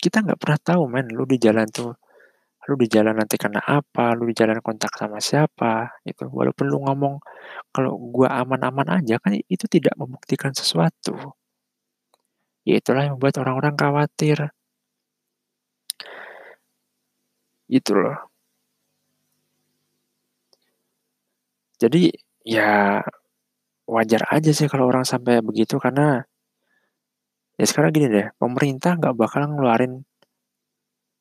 kita 0.00 0.24
nggak 0.24 0.40
pernah 0.40 0.58
tahu 0.60 0.82
men, 0.88 1.06
lu 1.12 1.24
di 1.28 1.36
jalan 1.36 1.68
tuh 1.68 1.92
lu 2.68 2.76
di 2.78 2.86
jalan 2.86 3.16
nanti 3.18 3.34
kena 3.40 3.58
apa, 3.64 4.14
lu 4.14 4.30
di 4.30 4.34
jalan 4.36 4.60
kontak 4.62 4.92
sama 4.94 5.18
siapa, 5.18 5.90
itu. 6.06 6.28
Walaupun 6.28 6.66
lu 6.70 6.78
ngomong 6.86 7.18
kalau 7.74 7.96
gua 7.98 8.28
aman-aman 8.42 9.00
aja 9.02 9.16
kan 9.22 9.34
itu 9.34 9.66
tidak 9.66 9.94
membuktikan 9.98 10.52
sesuatu. 10.54 11.34
Ya 12.68 12.78
itulah 12.80 13.02
yang 13.08 13.16
membuat 13.16 13.40
orang-orang 13.42 13.74
khawatir. 13.76 14.52
Itu 17.70 17.92
loh. 17.96 18.29
Jadi 21.80 22.12
ya 22.44 23.00
wajar 23.88 24.22
aja 24.34 24.52
sih 24.52 24.68
kalau 24.68 24.84
orang 24.92 25.04
sampai 25.08 25.40
begitu 25.40 25.80
karena 25.80 26.24
ya 27.58 27.64
sekarang 27.66 27.90
gini 27.96 28.06
deh, 28.12 28.26
pemerintah 28.38 28.94
nggak 28.98 29.16
bakal 29.18 29.42
ngeluarin 29.50 30.04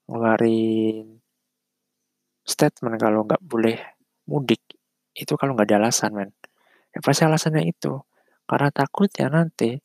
ngeluarin 0.10 1.22
statement 2.48 2.96
kalau 3.02 3.28
nggak 3.28 3.42
boleh 3.44 3.78
mudik. 4.30 4.62
Itu 5.12 5.36
kalau 5.36 5.56
nggak 5.58 5.68
ada 5.74 5.78
alasan 5.88 6.12
men. 6.16 6.30
Ya 6.94 7.00
pasti 7.04 7.24
alasannya 7.28 7.64
itu. 7.68 8.00
Karena 8.50 8.70
takut 8.74 9.10
ya 9.14 9.28
nanti 9.30 9.78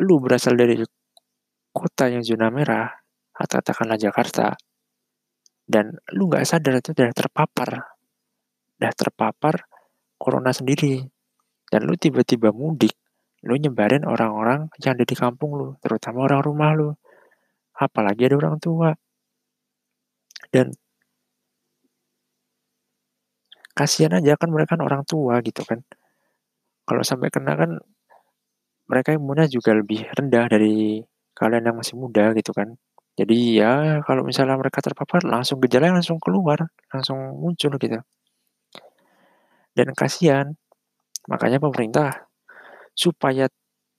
lu 0.00 0.24
berasal 0.24 0.56
dari 0.56 0.80
kota 1.72 2.08
yang 2.08 2.24
zona 2.24 2.48
merah, 2.48 2.88
atau 3.36 3.60
katakanlah 3.60 4.00
Jakarta, 4.00 4.56
dan 5.68 5.96
lu 6.16 6.28
nggak 6.32 6.44
sadar 6.48 6.80
itu 6.80 6.96
udah 6.96 7.12
terpapar, 7.12 7.91
udah 8.82 8.92
terpapar 8.98 9.54
corona 10.18 10.50
sendiri, 10.58 11.06
dan 11.70 11.80
lu 11.88 11.94
tiba-tiba 12.04 12.50
mudik, 12.60 12.94
lu 13.46 13.54
nyebarin 13.62 14.04
orang-orang 14.14 14.60
yang 14.82 14.92
ada 14.98 15.04
di 15.06 15.16
kampung 15.22 15.52
lu, 15.60 15.68
terutama 15.82 16.18
orang 16.28 16.42
rumah 16.48 16.72
lu. 16.80 16.90
apalagi 17.86 18.22
ada 18.28 18.36
orang 18.40 18.56
tua. 18.62 18.90
Dan 20.52 20.72
kasihan 23.78 24.12
aja 24.18 24.32
kan 24.40 24.48
mereka 24.54 24.72
kan 24.76 24.82
orang 24.88 25.02
tua 25.10 25.34
gitu 25.48 25.62
kan. 25.68 25.78
Kalau 26.88 27.02
sampai 27.10 27.28
kena 27.34 27.52
kan 27.60 27.70
mereka 28.90 29.10
imunnya 29.18 29.46
juga 29.54 29.70
lebih 29.80 30.00
rendah 30.16 30.44
dari 30.52 31.02
kalian 31.38 31.66
yang 31.68 31.76
masih 31.80 31.94
muda 32.02 32.24
gitu 32.38 32.52
kan. 32.58 32.68
Jadi 33.18 33.60
ya 33.60 34.00
kalau 34.06 34.22
misalnya 34.24 34.56
mereka 34.62 34.78
terpapar 34.86 35.20
langsung 35.34 35.58
gejala 35.64 35.92
langsung 35.92 36.18
keluar, 36.24 36.58
langsung 36.92 37.18
muncul 37.42 37.72
gitu. 37.82 37.98
Dan 39.72 39.96
kasihan, 39.96 40.52
makanya 41.28 41.56
pemerintah 41.56 42.28
supaya 42.92 43.48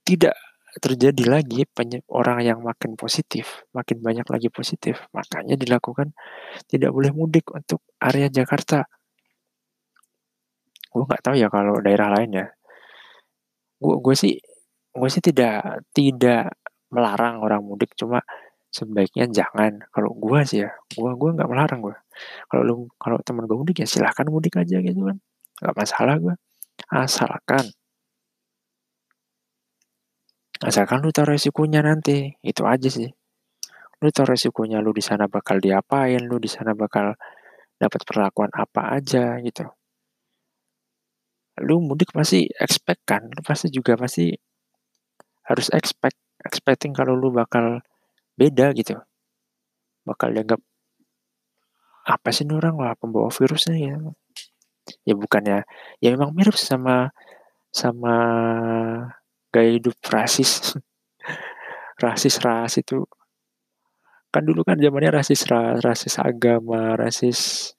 tidak 0.06 0.38
terjadi 0.82 1.24
lagi 1.30 1.66
orang 2.10 2.42
yang 2.42 2.60
makin 2.66 2.98
positif, 2.98 3.62
makin 3.78 4.02
banyak 4.02 4.26
lagi 4.26 4.50
positif, 4.50 5.06
makanya 5.14 5.54
dilakukan 5.54 6.18
tidak 6.66 6.90
boleh 6.90 7.14
mudik 7.14 7.46
untuk 7.54 7.86
area 8.02 8.26
Jakarta. 8.30 8.90
Gue 10.90 11.04
nggak 11.06 11.22
tahu 11.26 11.36
ya 11.38 11.50
kalau 11.50 11.78
daerah 11.82 12.10
lain 12.18 12.32
ya. 12.42 12.48
Gue 13.78 14.02
gue 14.02 14.16
sih 14.18 14.34
gue 14.94 15.10
sih 15.10 15.22
tidak 15.22 15.86
tidak 15.94 16.58
melarang 16.94 17.42
orang 17.42 17.62
mudik, 17.66 17.94
cuma 17.98 18.22
sebaiknya 18.74 19.30
jangan. 19.30 19.82
Kalau 19.94 20.14
gue 20.18 20.40
sih 20.46 20.66
ya, 20.66 20.70
gue 20.94 21.12
gue 21.18 21.30
nggak 21.38 21.50
melarang 21.50 21.80
gue. 21.86 21.96
Kalau 22.50 22.64
lu 22.66 22.74
kalau 22.98 23.18
teman 23.22 23.46
gue 23.46 23.58
mudik 23.58 23.86
ya 23.86 23.88
silahkan 23.90 24.26
mudik 24.30 24.58
aja 24.58 24.78
gitu 24.82 25.02
kan, 25.06 25.18
nggak 25.62 25.76
masalah 25.78 26.16
gue. 26.22 26.36
Asalkan 26.90 27.66
Asalkan 30.64 31.04
lu 31.04 31.12
tahu 31.12 31.36
resikonya 31.36 31.84
nanti, 31.84 32.40
itu 32.40 32.64
aja 32.64 32.88
sih. 32.88 33.12
Lu 34.00 34.08
tahu 34.16 34.32
resikonya 34.32 34.80
lu 34.80 34.96
di 34.96 35.04
sana 35.04 35.28
bakal 35.28 35.60
diapain, 35.60 36.24
lu 36.24 36.40
di 36.40 36.48
sana 36.48 36.72
bakal 36.72 37.20
dapat 37.76 38.02
perlakuan 38.08 38.48
apa 38.56 38.96
aja 38.96 39.44
gitu. 39.44 39.68
Lu 41.68 41.84
mudik 41.84 42.16
pasti 42.16 42.48
expect 42.48 43.04
kan, 43.04 43.28
lu 43.28 43.42
pasti 43.44 43.68
juga 43.68 44.00
pasti 44.00 44.32
harus 45.52 45.68
expect, 45.76 46.16
expecting 46.48 46.96
kalau 46.96 47.14
lu 47.20 47.30
bakal 47.36 47.84
beda 48.40 48.72
gitu. 48.80 48.96
Bakal 50.08 50.32
dianggap 50.32 50.64
apa 52.08 52.30
sih 52.36 52.48
orang 52.48 52.76
lah 52.80 52.96
pembawa 52.96 53.28
virusnya 53.32 53.76
ya. 53.76 53.96
Ya 55.08 55.16
bukannya 55.16 55.64
ya 56.04 56.08
memang 56.16 56.36
mirip 56.36 56.56
sama 56.60 57.12
sama 57.72 58.16
gaya 59.54 59.70
hidup 59.80 59.96
rasis. 60.12 60.74
Rasis 62.04 62.42
ras 62.44 62.76
itu. 62.82 63.06
Kan 64.34 64.44
dulu 64.50 64.66
kan 64.66 64.82
zamannya 64.82 65.14
rasis 65.14 65.46
ras 65.46 65.80
rasis 65.86 66.18
agama 66.18 66.98
rasis 66.98 67.72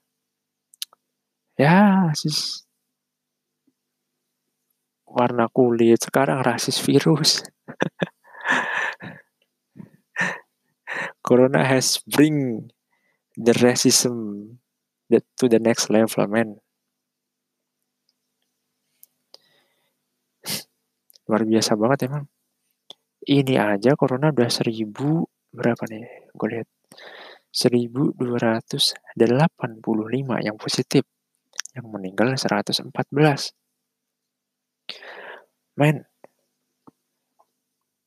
ya 1.59 2.09
rasis 2.09 2.65
warna 5.15 5.47
kulit. 5.51 6.03
Sekarang 6.03 6.43
rasis 6.43 6.79
virus. 6.83 7.43
Corona 11.27 11.65
has 11.65 11.99
bring 12.05 12.71
the 13.37 13.53
racism 13.65 14.59
to 15.11 15.49
the 15.49 15.59
next 15.59 15.91
level 15.91 16.27
man 16.29 16.61
luar 21.29 21.43
biasa 21.49 21.73
banget 21.81 21.99
emang. 22.09 22.25
Ini 23.25 23.55
aja 23.57 23.97
corona 23.97 24.29
udah 24.35 24.51
seribu 24.53 25.25
berapa 25.53 25.85
nih? 25.89 26.33
Gue 26.37 26.49
lihat. 26.59 26.69
1285 27.55 28.19
yang 30.43 30.57
positif. 30.59 31.07
Yang 31.75 31.87
meninggal 31.91 32.35
114 32.35 32.91
men 35.75 36.07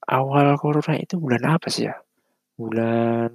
awal 0.08 0.56
corona 0.62 0.96
itu 1.04 1.16
bulan 1.20 1.44
apa 1.60 1.68
sih 1.68 1.84
ya? 1.90 1.96
Bulan 2.56 3.32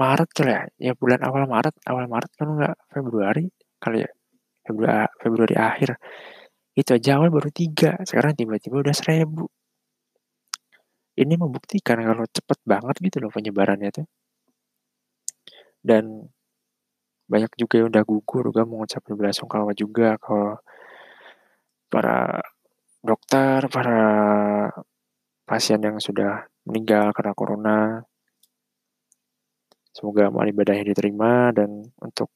Maret 0.00 0.28
kali 0.36 0.50
ya? 0.56 0.62
Ya 0.78 0.92
bulan 1.00 1.20
awal 1.26 1.42
Maret. 1.50 1.74
Awal 1.90 2.06
Maret 2.12 2.30
kan 2.38 2.48
enggak 2.54 2.74
Februari 2.92 3.44
kali 3.82 3.98
ya? 4.06 4.10
Februari 4.62 5.10
Februari 5.22 5.54
akhir 5.58 5.90
itu 6.72 6.90
aja 6.96 7.20
awal 7.20 7.28
baru 7.28 7.52
tiga, 7.52 8.00
sekarang 8.08 8.32
tiba-tiba 8.32 8.80
udah 8.80 8.96
seribu. 8.96 9.44
Ini 11.12 11.34
membuktikan 11.36 12.00
kalau 12.00 12.24
cepet 12.24 12.58
banget 12.64 12.96
gitu 13.04 13.16
loh 13.20 13.28
penyebarannya 13.28 13.92
tuh. 13.92 14.08
Dan 15.84 16.32
banyak 17.28 17.52
juga 17.60 17.74
yang 17.84 17.88
udah 17.92 18.04
gugur, 18.08 18.48
juga 18.48 18.64
mengucapkan 18.64 19.14
belasungkawa 19.16 19.72
juga 19.76 20.16
ke 20.16 20.38
para 21.92 22.40
dokter, 23.04 23.68
para 23.68 24.00
pasien 25.44 25.80
yang 25.84 26.00
sudah 26.00 26.48
meninggal 26.64 27.12
karena 27.12 27.32
corona. 27.36 27.78
Semoga 29.92 30.32
amal 30.32 30.48
ibadahnya 30.48 30.88
diterima 30.88 31.52
dan 31.52 31.84
untuk 32.00 32.32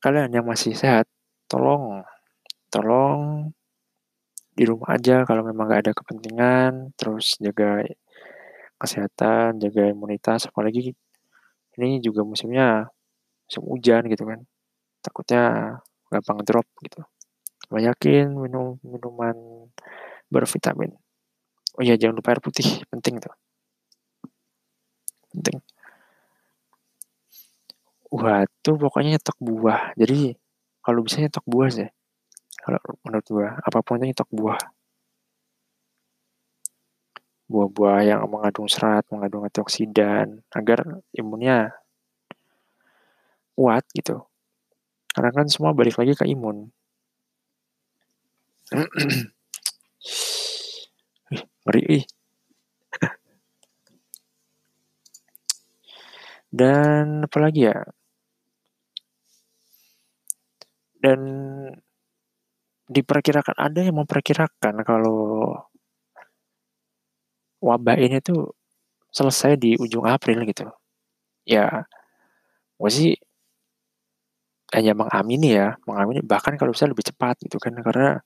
kalian 0.00 0.32
yang 0.32 0.48
masih 0.48 0.72
sehat, 0.72 1.04
tolong 1.44 2.00
tolong 2.72 3.03
di 4.54 4.64
rumah 4.64 4.94
aja 4.94 5.26
kalau 5.26 5.42
memang 5.42 5.66
gak 5.66 5.90
ada 5.90 5.92
kepentingan, 5.92 6.94
terus 6.94 7.34
jaga 7.42 7.82
kesehatan, 8.78 9.58
jaga 9.58 9.90
imunitas, 9.90 10.46
apalagi 10.46 10.94
ini 11.78 11.98
juga 11.98 12.22
musimnya 12.22 12.86
musim 13.46 13.62
hujan 13.66 14.06
gitu 14.06 14.24
kan. 14.26 14.40
Takutnya 15.02 15.42
gampang 16.08 16.40
drop 16.46 16.66
gitu. 16.86 17.02
Banyakin 17.68 18.30
minum 18.30 18.78
minuman 18.86 19.34
bervitamin. 20.30 20.94
Oh 21.74 21.82
iya, 21.82 21.98
jangan 21.98 22.22
lupa 22.22 22.30
air 22.30 22.40
putih, 22.42 22.86
penting 22.86 23.18
tuh. 23.18 23.34
Penting. 25.34 25.58
Wah, 28.14 28.46
tuh 28.62 28.78
pokoknya 28.78 29.18
nyetok 29.18 29.34
buah. 29.42 29.90
Jadi 29.98 30.38
kalau 30.78 31.02
bisa 31.02 31.18
nyetok 31.18 31.42
buah 31.50 31.70
sih 31.74 31.90
kalau 32.64 32.80
menurut 33.04 33.28
gue 33.28 33.44
apa 33.44 33.84
pun 33.84 34.00
itu 34.00 34.08
nyetok 34.08 34.32
buah. 34.32 34.56
Buah-buah 37.44 38.00
yang 38.08 38.24
mengandung 38.24 38.72
serat 38.72 39.04
mengandung 39.12 39.44
antioksidan 39.44 40.40
agar 40.48 41.04
imunnya 41.12 41.76
kuat 43.52 43.84
gitu. 43.92 44.24
Karena 45.12 45.28
kan 45.28 45.44
semua 45.52 45.76
balik 45.76 46.00
lagi 46.00 46.16
ke 46.16 46.24
imun. 46.24 46.72
Ngeri 51.68 52.00
ih. 52.00 52.04
Dan 56.48 57.28
apalagi 57.28 57.68
ya? 57.68 57.76
Dan 61.04 61.20
diperkirakan 62.88 63.56
ada 63.56 63.80
yang 63.80 63.96
memperkirakan 64.00 64.84
kalau 64.84 65.56
wabah 67.64 67.96
ini 67.96 68.20
tuh 68.20 68.52
selesai 69.08 69.56
di 69.56 69.70
ujung 69.80 70.04
April 70.04 70.44
gitu. 70.44 70.68
Ya, 71.48 71.86
gue 72.80 72.90
sih 72.92 73.12
hanya 74.74 74.92
mengamini 74.96 75.54
ya, 75.54 75.78
mengamini 75.88 76.20
bahkan 76.24 76.58
kalau 76.58 76.74
bisa 76.74 76.88
lebih 76.90 77.06
cepat 77.06 77.38
gitu 77.46 77.56
kan 77.62 77.72
karena 77.78 78.18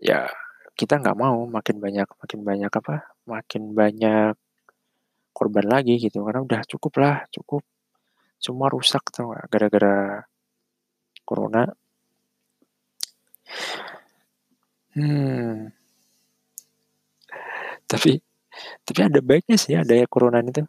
ya 0.00 0.28
kita 0.76 1.00
nggak 1.00 1.16
mau 1.16 1.48
makin 1.48 1.76
banyak 1.80 2.08
makin 2.20 2.40
banyak 2.44 2.68
apa 2.68 2.94
makin 3.24 3.72
banyak 3.72 4.36
korban 5.36 5.66
lagi 5.68 5.96
gitu 6.00 6.24
karena 6.24 6.40
udah 6.44 6.60
cukup 6.68 6.92
lah 7.00 7.16
cukup 7.32 7.62
semua 8.40 8.68
rusak 8.68 9.04
tuh 9.12 9.32
gara-gara 9.52 10.24
corona 11.24 11.68
Hmm. 14.96 15.68
Tapi 17.86 18.18
tapi 18.82 19.00
ada 19.04 19.20
baiknya 19.20 19.56
sih 19.60 19.76
ada 19.76 19.92
ya 19.92 20.06
corona 20.08 20.40
itu. 20.40 20.64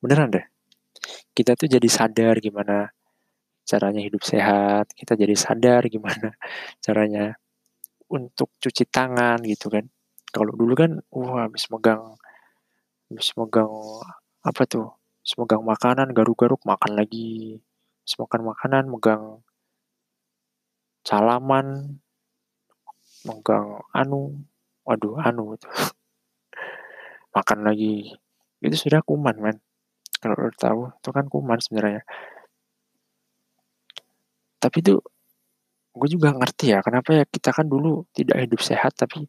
Beneran 0.00 0.32
deh. 0.32 0.46
Kita 1.36 1.52
tuh 1.54 1.68
jadi 1.68 1.88
sadar 1.90 2.40
gimana 2.40 2.88
caranya 3.66 4.00
hidup 4.00 4.22
sehat, 4.22 4.94
kita 4.94 5.18
jadi 5.18 5.34
sadar 5.34 5.82
gimana 5.90 6.32
caranya 6.84 7.34
untuk 8.08 8.54
cuci 8.62 8.86
tangan 8.88 9.42
gitu 9.44 9.68
kan. 9.68 9.84
Kalau 10.30 10.52
dulu 10.54 10.74
kan 10.78 10.92
wah 11.12 11.46
habis 11.46 11.66
megang 11.68 12.16
habis 13.10 13.30
megang 13.36 13.70
apa 14.46 14.62
tuh? 14.64 14.88
Habis 15.22 15.34
megang 15.36 15.62
makanan 15.66 16.08
garuk-garuk 16.14 16.62
makan 16.64 16.96
lagi. 16.96 17.58
Habis 18.06 18.14
makan 18.22 18.40
makanan 18.54 18.84
megang 18.88 19.22
salaman 21.06 21.96
megang 23.22 23.78
anu 23.94 24.42
waduh 24.82 25.14
anu 25.22 25.54
itu. 25.54 25.70
Makan 27.34 27.58
lagi. 27.62 28.18
Itu 28.58 28.74
sudah 28.74 29.06
kuman 29.06 29.38
men. 29.38 29.56
Kalau 30.18 30.34
lo 30.34 30.50
tahu 30.50 30.90
itu 30.90 31.10
kan 31.14 31.26
kuman 31.30 31.58
sebenarnya. 31.62 32.02
Tapi 34.58 34.82
itu 34.82 34.98
gue 35.96 36.08
juga 36.12 36.28
ngerti 36.34 36.76
ya 36.76 36.84
kenapa 36.84 37.14
ya 37.16 37.24
kita 37.24 37.56
kan 37.56 37.64
dulu 37.70 38.04
tidak 38.12 38.36
hidup 38.44 38.60
sehat 38.60 38.92
tapi 38.92 39.24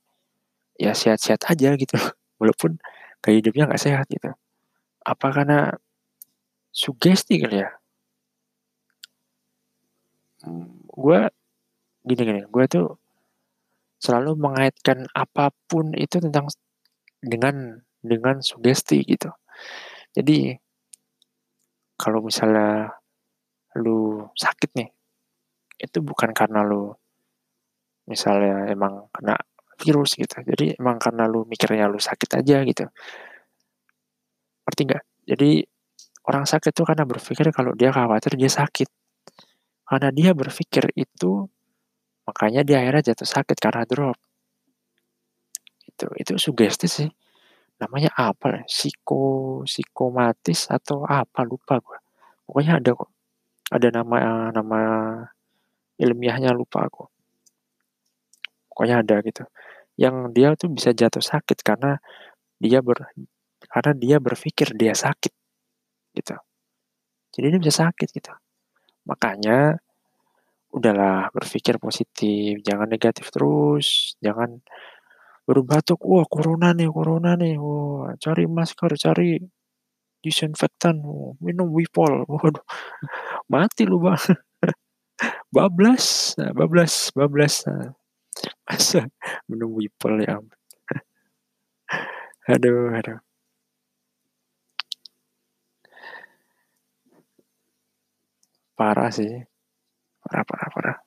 ya 0.82 0.98
sehat-sehat 0.98 1.46
aja 1.46 1.78
gitu. 1.78 1.94
Walaupun 2.42 2.82
gaya 3.22 3.38
hidupnya 3.38 3.70
nggak 3.70 3.84
sehat 3.84 4.10
gitu. 4.10 4.34
Apa 5.06 5.28
karena 5.30 5.78
sugesti 6.74 7.38
kali 7.42 7.62
ya? 7.62 7.70
Hmm, 10.46 10.86
gue 10.86 11.20
gini 12.08 12.22
gini. 12.24 12.42
Gue 12.48 12.66
tuh 12.72 12.88
selalu 14.00 14.38
mengaitkan 14.38 15.10
apa 15.12 15.52
pun 15.68 15.92
itu 15.98 16.22
tentang 16.22 16.48
dengan 17.20 17.82
dengan 18.02 18.40
sugesti 18.40 19.02
gitu. 19.04 19.30
Jadi 20.14 20.54
kalau 21.98 22.22
misalnya 22.24 22.94
lu 23.78 24.26
sakit 24.38 24.70
nih 24.78 24.90
itu 25.78 25.98
bukan 26.02 26.34
karena 26.34 26.66
lu 26.66 26.94
misalnya 28.10 28.70
emang 28.72 29.12
kena 29.14 29.36
virus 29.78 30.18
gitu. 30.18 30.42
Jadi 30.42 30.78
emang 30.78 30.98
karena 30.98 31.30
lu 31.30 31.46
mikirnya 31.46 31.86
lu 31.86 32.02
sakit 32.02 32.42
aja 32.42 32.66
gitu. 32.66 32.86
Ngerti 34.66 34.82
nggak? 34.90 35.04
Jadi 35.28 35.52
orang 36.28 36.46
sakit 36.50 36.72
tuh 36.74 36.86
karena 36.88 37.06
berpikir 37.06 37.50
kalau 37.54 37.78
dia 37.78 37.94
khawatir 37.94 38.34
dia 38.40 38.50
sakit. 38.50 38.90
Karena 39.88 40.10
dia 40.12 40.34
berpikir 40.34 40.92
itu 40.98 41.48
makanya 42.28 42.62
dia 42.68 42.84
akhirnya 42.84 43.14
jatuh 43.14 43.30
sakit 43.30 43.58
karena 43.58 43.84
drop. 43.88 44.18
Itu 45.88 46.08
itu 46.20 46.34
sugesti 46.36 46.88
sih. 46.92 47.10
Namanya 47.82 48.12
apa? 48.18 48.68
Psiko 48.68 49.64
psikomatis 49.64 50.68
atau 50.68 51.08
apa? 51.08 51.42
Lupa 51.48 51.80
gue 51.80 52.00
pokoknya 52.48 52.80
ada 52.80 52.92
kok. 52.96 53.12
Ada 53.68 53.88
nama 53.92 54.18
nama 54.56 54.80
ilmiahnya 56.00 56.56
lupa 56.56 56.88
aku. 56.88 57.04
Pokoknya 58.72 59.04
ada 59.04 59.20
gitu. 59.22 59.44
Yang 60.00 60.16
dia 60.32 60.48
tuh 60.56 60.70
bisa 60.72 60.96
jatuh 60.96 61.22
sakit 61.22 61.60
karena 61.62 62.00
dia 62.58 62.80
ber 62.80 63.12
karena 63.68 63.92
dia 63.94 64.18
berpikir 64.24 64.74
dia 64.78 64.96
sakit 64.96 65.34
gitu. 66.16 66.36
Jadi 67.36 67.46
dia 67.54 67.60
bisa 67.62 67.86
sakit 67.86 68.10
gitu. 68.16 68.34
Makanya 69.06 69.78
udahlah 70.80 71.30
berpikir 71.36 71.76
positif 71.82 72.62
jangan 72.68 72.88
negatif 72.90 73.28
terus 73.34 74.18
jangan 74.24 74.62
baru 75.48 75.62
batuk 75.64 76.00
wah 76.04 76.26
corona 76.28 76.76
nih 76.78 76.90
corona 76.92 77.34
nih 77.40 77.56
wah 77.60 78.14
cari 78.20 78.46
masker 78.46 78.92
cari 79.00 79.40
disinfektan 80.22 81.00
minum 81.40 81.70
wipol. 81.72 82.26
Waduh 82.32 82.66
mati 83.48 83.84
lu 83.88 83.98
bang. 84.04 84.20
Bablas 85.56 86.36
nah, 86.38 86.54
bablas 86.54 87.10
bablas 87.18 87.66
nah. 87.66 87.96
masa 88.70 89.10
minum 89.50 89.74
wipol 89.74 90.22
ya 90.22 90.38
aduh 92.54 92.94
aduh. 92.94 93.18
Parah 98.78 99.10
sih 99.10 99.57
parah 100.28 100.44
parah 100.44 100.70
parah. 100.76 100.98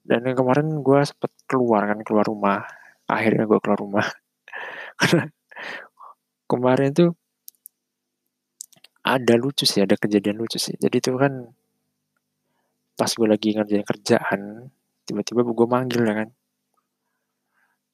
Dan 0.00 0.24
yang 0.24 0.36
kemarin 0.40 0.80
gue 0.80 1.00
sempet 1.04 1.30
keluar 1.44 1.84
kan 1.84 2.00
keluar 2.00 2.24
rumah. 2.24 2.64
Akhirnya 3.04 3.44
gue 3.44 3.58
keluar 3.60 3.78
rumah. 3.78 4.06
Karena 5.00 5.28
kemarin 6.48 6.90
tuh 6.96 7.10
ada 9.04 9.34
lucu 9.36 9.68
sih 9.68 9.84
ada 9.84 9.94
kejadian 9.94 10.40
lucu 10.40 10.56
sih. 10.56 10.74
Jadi 10.80 10.96
itu 10.98 11.12
kan 11.20 11.52
pas 12.96 13.12
gue 13.12 13.28
lagi 13.28 13.56
ngerjain 13.56 13.84
kerjaan 13.84 14.40
tiba-tiba 15.04 15.40
gue 15.44 15.66
manggil 15.68 16.02
ya 16.04 16.14
kan. 16.24 16.28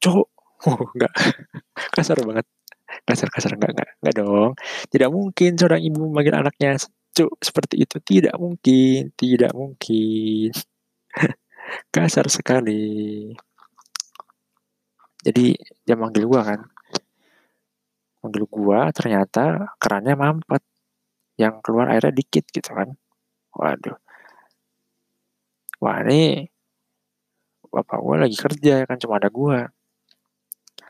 Cowok 0.02 0.29
oh 0.70 0.81
enggak 0.94 1.12
kasar 1.94 2.16
banget. 2.22 2.46
Kasar 3.02 3.29
kasar. 3.35 3.50
Enggak 3.59 3.76
enggak 3.76 4.14
dong. 4.14 4.52
Tidak 4.88 5.11
mungkin 5.11 5.59
seorang 5.59 5.83
ibu 5.83 6.07
memanggil 6.07 6.38
anaknya 6.38 6.79
cuk 7.16 7.40
seperti 7.40 7.74
itu. 7.88 7.96
Tidak 7.96 8.37
mungkin 8.37 9.16
tidak 9.16 9.52
mungkin. 9.57 10.52
Kasar 11.94 12.29
sekali. 12.29 13.33
Jadi 15.24 15.57
dia 15.83 15.96
manggil 15.96 16.29
gue 16.29 16.42
kan? 16.44 16.61
Manggil 18.20 18.44
gue 18.44 18.81
ternyata 18.92 19.74
kerannya 19.81 20.14
mampet. 20.14 20.62
Yang 21.40 21.55
keluar 21.64 21.92
airnya 21.92 22.12
dikit 22.12 22.44
gitu 22.52 22.70
kan? 22.76 22.94
Waduh. 23.57 23.96
Wah 25.81 26.00
ini 26.05 26.48
bapak 27.72 27.98
gue 28.00 28.16
lagi 28.29 28.37
kerja 28.37 28.72
ya 28.81 28.85
kan? 28.88 29.00
Cuma 29.00 29.16
ada 29.16 29.33
gue 29.33 29.59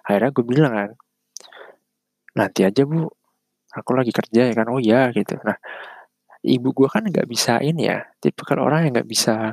akhirnya 0.07 0.31
gue 0.31 0.45
bilang 0.47 0.73
kan 0.75 0.91
nanti 2.37 2.67
aja 2.67 2.83
bu. 2.83 3.07
Aku 3.77 3.93
lagi 3.93 4.09
kerja 4.09 4.49
ya 4.49 4.55
kan? 4.57 4.69
Oh 4.73 4.81
ya 4.81 5.13
gitu. 5.13 5.37
Nah 5.45 5.57
ibu 6.47 6.71
gue 6.71 6.89
kan 6.89 7.03
nggak 7.03 7.27
bisa 7.27 7.59
ini 7.61 7.91
ya 7.91 8.07
tipe 8.23 8.47
kalau 8.47 8.71
orang 8.71 8.87
yang 8.87 9.03
nggak 9.03 9.11
bisa 9.11 9.53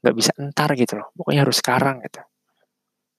nggak 0.00 0.16
bisa 0.16 0.30
entar 0.38 0.70
gitu 0.78 0.94
loh 1.00 1.10
pokoknya 1.18 1.42
harus 1.42 1.58
sekarang 1.58 2.00
gitu 2.06 2.22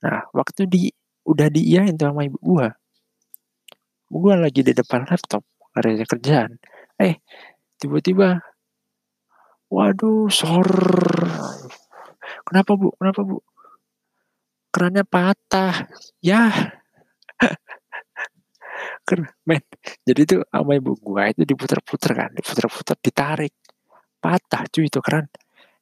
nah 0.02 0.24
waktu 0.32 0.65
di 0.70 0.82
udah 1.28 1.52
diiyain 1.52 2.00
tuh 2.00 2.10
sama 2.13 2.24
ibu 2.24 2.39
gue 2.39 2.68
gue 4.10 4.34
lagi 4.39 4.62
di 4.63 4.72
depan 4.72 5.04
laptop 5.10 5.44
ada 5.76 5.91
kerjaan 6.08 6.56
eh 7.02 7.20
tiba-tiba 7.76 8.39
Waduh, 9.76 10.30
sor. 10.30 10.70
Kenapa 12.46 12.72
bu? 12.78 12.94
Kenapa 12.96 13.22
bu? 13.26 13.41
Kerannya 14.70 15.04
patah. 15.04 15.89
Ya. 16.22 16.54
Men. 19.46 19.62
Jadi 20.02 20.20
itu 20.26 20.36
sama 20.50 20.74
ibu 20.78 20.98
gua 20.98 21.30
itu 21.30 21.46
diputar-putar 21.46 22.12
kan, 22.18 22.30
diputar-putar, 22.34 22.98
ditarik. 22.98 23.54
Patah 24.18 24.65
cuy 24.74 24.89
itu 24.89 25.00
keran. 25.02 25.30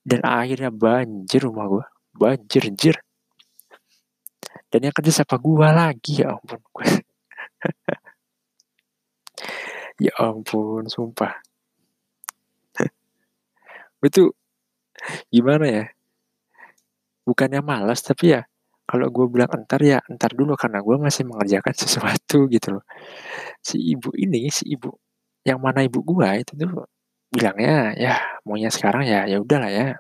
Dan 0.04 0.20
akhirnya 0.28 0.72
banjir 0.74 1.48
rumah 1.48 1.66
gua. 1.72 1.86
Banjir, 2.12 2.68
jir. 2.76 2.98
Dan 4.68 4.90
yang 4.90 4.96
kerja 4.96 5.24
siapa 5.24 5.40
gua 5.40 5.72
lagi 5.72 6.26
ya 6.26 6.36
ampun. 6.36 6.60
ya 10.04 10.12
ampun, 10.20 10.90
sumpah 10.90 11.40
itu 14.08 14.34
gimana 15.30 15.66
ya 15.68 15.86
bukannya 17.24 17.62
malas 17.64 18.04
tapi 18.04 18.36
ya 18.36 18.44
kalau 18.94 19.10
gue 19.10 19.26
bilang 19.26 19.50
entar 19.58 19.82
ya 19.82 19.98
entar 20.06 20.30
dulu 20.38 20.54
karena 20.54 20.78
gue 20.86 20.96
masih 21.02 21.26
mengerjakan 21.26 21.74
sesuatu 21.74 22.46
gitu 22.46 22.78
loh. 22.78 22.86
Si 23.66 23.82
ibu 23.82 24.14
ini 24.14 24.54
si 24.54 24.70
ibu 24.70 24.94
yang 25.42 25.58
mana 25.58 25.82
ibu 25.82 26.06
gue 26.06 26.30
itu 26.46 26.54
tuh 26.54 26.86
bilangnya 27.34 27.98
ya 27.98 28.14
maunya 28.46 28.70
sekarang 28.70 29.10
ya 29.10 29.26
ya 29.26 29.42
udahlah 29.42 29.72
ya. 29.74 29.98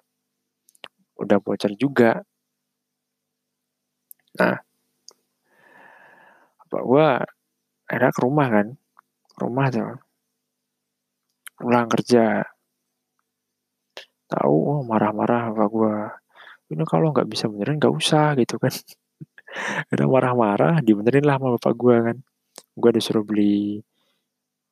Udah 1.18 1.42
bocor 1.42 1.74
juga. 1.74 2.22
Nah 4.38 4.62
apa 6.62 6.78
gue 6.86 7.08
akhirnya 7.90 8.12
ke 8.14 8.22
rumah 8.22 8.48
kan 8.54 8.68
ke 9.34 9.38
rumah 9.42 9.66
tuh. 9.74 9.90
Pulang 11.58 11.90
kerja. 11.90 12.46
Tahu 14.30 14.58
oh, 14.70 14.82
marah-marah 14.86 15.50
apa 15.50 15.66
gue 15.66 15.96
ini 16.74 16.84
kalau 16.90 17.14
nggak 17.14 17.30
bisa 17.30 17.46
benerin 17.48 17.78
nggak 17.80 17.94
usah 17.94 18.34
gitu 18.38 18.58
kan. 18.58 18.74
Udah 19.94 20.06
marah-marah 20.10 20.82
dibenerin 20.82 21.26
lah 21.26 21.38
sama 21.38 21.56
bapak 21.58 21.74
gue 21.78 21.96
kan. 22.12 22.18
Gue 22.74 22.92
disuruh 22.94 23.24
beli 23.26 23.80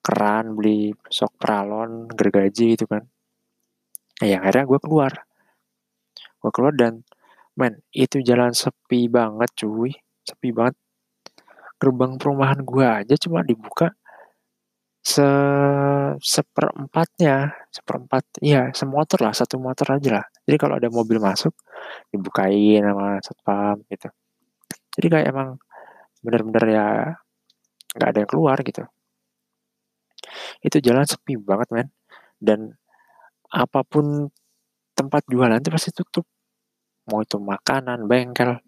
keran 0.01 0.57
beli 0.57 0.89
sok 1.07 1.37
pralon 1.37 2.09
gergaji 2.09 2.73
gitu 2.75 2.89
kan. 2.89 3.05
Yang 4.21 4.41
akhirnya 4.41 4.65
gue 4.65 4.79
keluar. 4.81 5.13
Gue 6.41 6.51
keluar 6.53 6.73
dan 6.73 7.05
men 7.53 7.79
itu 7.93 8.19
jalan 8.25 8.51
sepi 8.51 9.05
banget 9.07 9.49
cuy. 9.53 9.93
Sepi 10.25 10.49
banget. 10.49 10.75
Gerbang 11.81 12.17
perumahan 12.21 12.61
gue 12.61 12.85
aja 12.85 13.15
cuma 13.17 13.41
dibuka 13.41 13.89
se 15.01 15.25
seperempatnya 16.21 17.49
seperempat 17.73 18.37
iya 18.45 18.69
semotor 18.69 19.25
lah 19.25 19.33
satu 19.33 19.57
motor 19.57 19.97
aja 19.97 20.21
lah. 20.21 20.25
Jadi 20.45 20.57
kalau 20.61 20.77
ada 20.77 20.87
mobil 20.93 21.17
masuk 21.17 21.57
dibukain 22.13 22.85
sama 22.85 23.17
satpam 23.25 23.81
gitu. 23.89 24.09
Jadi 24.93 25.07
kayak 25.09 25.27
emang 25.33 25.49
bener-bener 26.21 26.65
ya 26.69 26.87
nggak 27.97 28.09
ada 28.13 28.19
yang 28.21 28.29
keluar 28.29 28.57
gitu. 28.61 28.83
Itu 30.61 30.77
jalan 30.77 31.05
sepi 31.09 31.33
banget 31.41 31.67
men. 31.73 31.87
Dan 32.37 32.77
apa 33.49 33.81
pun 33.81 34.29
tempat 34.93 35.25
jualan 35.25 35.57
itu 35.57 35.73
pasti 35.73 35.89
tutup. 35.89 36.29
Mau 37.09 37.25
itu 37.25 37.41
makanan 37.41 38.05
bengkel 38.05 38.61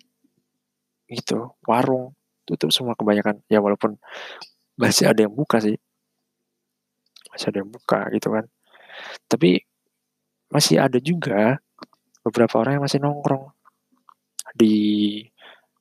gitu 1.14 1.54
warung 1.70 2.18
tutup 2.50 2.74
semua 2.74 2.98
kebanyakan. 2.98 3.46
Ya 3.54 3.62
walaupun 3.62 4.02
masih 4.82 5.06
ada 5.14 5.22
yang 5.22 5.34
buka 5.38 5.62
sih 5.62 5.78
masih 7.34 7.50
ada 7.50 7.58
yang 7.66 7.72
buka 7.74 8.00
gitu 8.14 8.30
kan. 8.30 8.46
Tapi 9.26 9.58
masih 10.54 10.78
ada 10.78 11.02
juga 11.02 11.58
beberapa 12.22 12.62
orang 12.62 12.78
yang 12.80 12.86
masih 12.86 13.02
nongkrong. 13.02 13.50
Di 14.54 14.76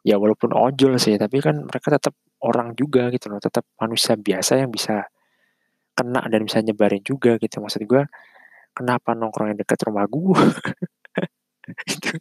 ya 0.02 0.18
walaupun 0.18 0.50
ojol 0.56 0.98
sih 0.98 1.14
tapi 1.14 1.38
kan 1.44 1.62
mereka 1.68 1.92
tetap 1.92 2.16
orang 2.40 2.72
juga 2.72 3.12
gitu 3.12 3.28
loh. 3.28 3.38
Tetap 3.38 3.68
manusia 3.76 4.16
biasa 4.16 4.64
yang 4.64 4.72
bisa 4.72 5.04
kena 5.92 6.24
dan 6.32 6.40
bisa 6.48 6.64
nyebarin 6.64 7.04
juga 7.04 7.36
gitu. 7.36 7.60
Maksud 7.60 7.84
gue 7.84 8.02
kenapa 8.72 9.12
nongkrong 9.12 9.52
yang 9.52 9.60
dekat 9.60 9.84
rumah 9.84 10.08
gue 10.08 10.40
itu 11.92 12.16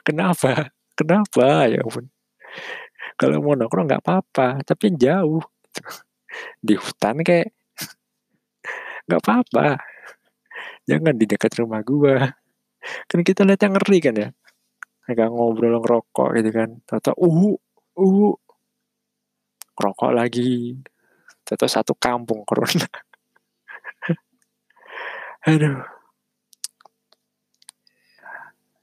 kenapa? 0.00 0.72
Kenapa? 0.96 1.68
Ya 1.68 1.84
ampun. 1.84 2.08
Kalau 3.20 3.38
mau 3.44 3.54
nongkrong 3.54 3.86
nggak 3.86 4.02
apa-apa 4.02 4.64
tapi 4.64 4.94
jauh. 4.96 5.44
Di 6.58 6.74
hutan 6.74 7.22
kayak 7.22 7.54
nggak 9.08 9.20
apa-apa. 9.20 9.78
Jangan 10.88 11.14
di 11.16 11.24
dekat 11.28 11.52
rumah 11.60 11.80
gua. 11.80 12.32
Kan 13.08 13.24
kita 13.24 13.48
lihat 13.48 13.60
yang 13.64 13.74
ngeri 13.76 13.98
kan 14.00 14.14
ya? 14.16 14.28
Agak 15.08 15.28
ngobrol 15.32 15.80
ngerokok 15.80 16.28
gitu 16.40 16.50
kan. 16.52 16.70
Tato 16.84 17.12
uhu 17.16 17.56
uhu. 17.96 18.28
Rokok 19.74 20.12
lagi. 20.14 20.78
Tato 21.42 21.66
satu 21.66 21.96
kampung 21.96 22.44
corona. 22.46 22.86
Aduh. 25.50 25.80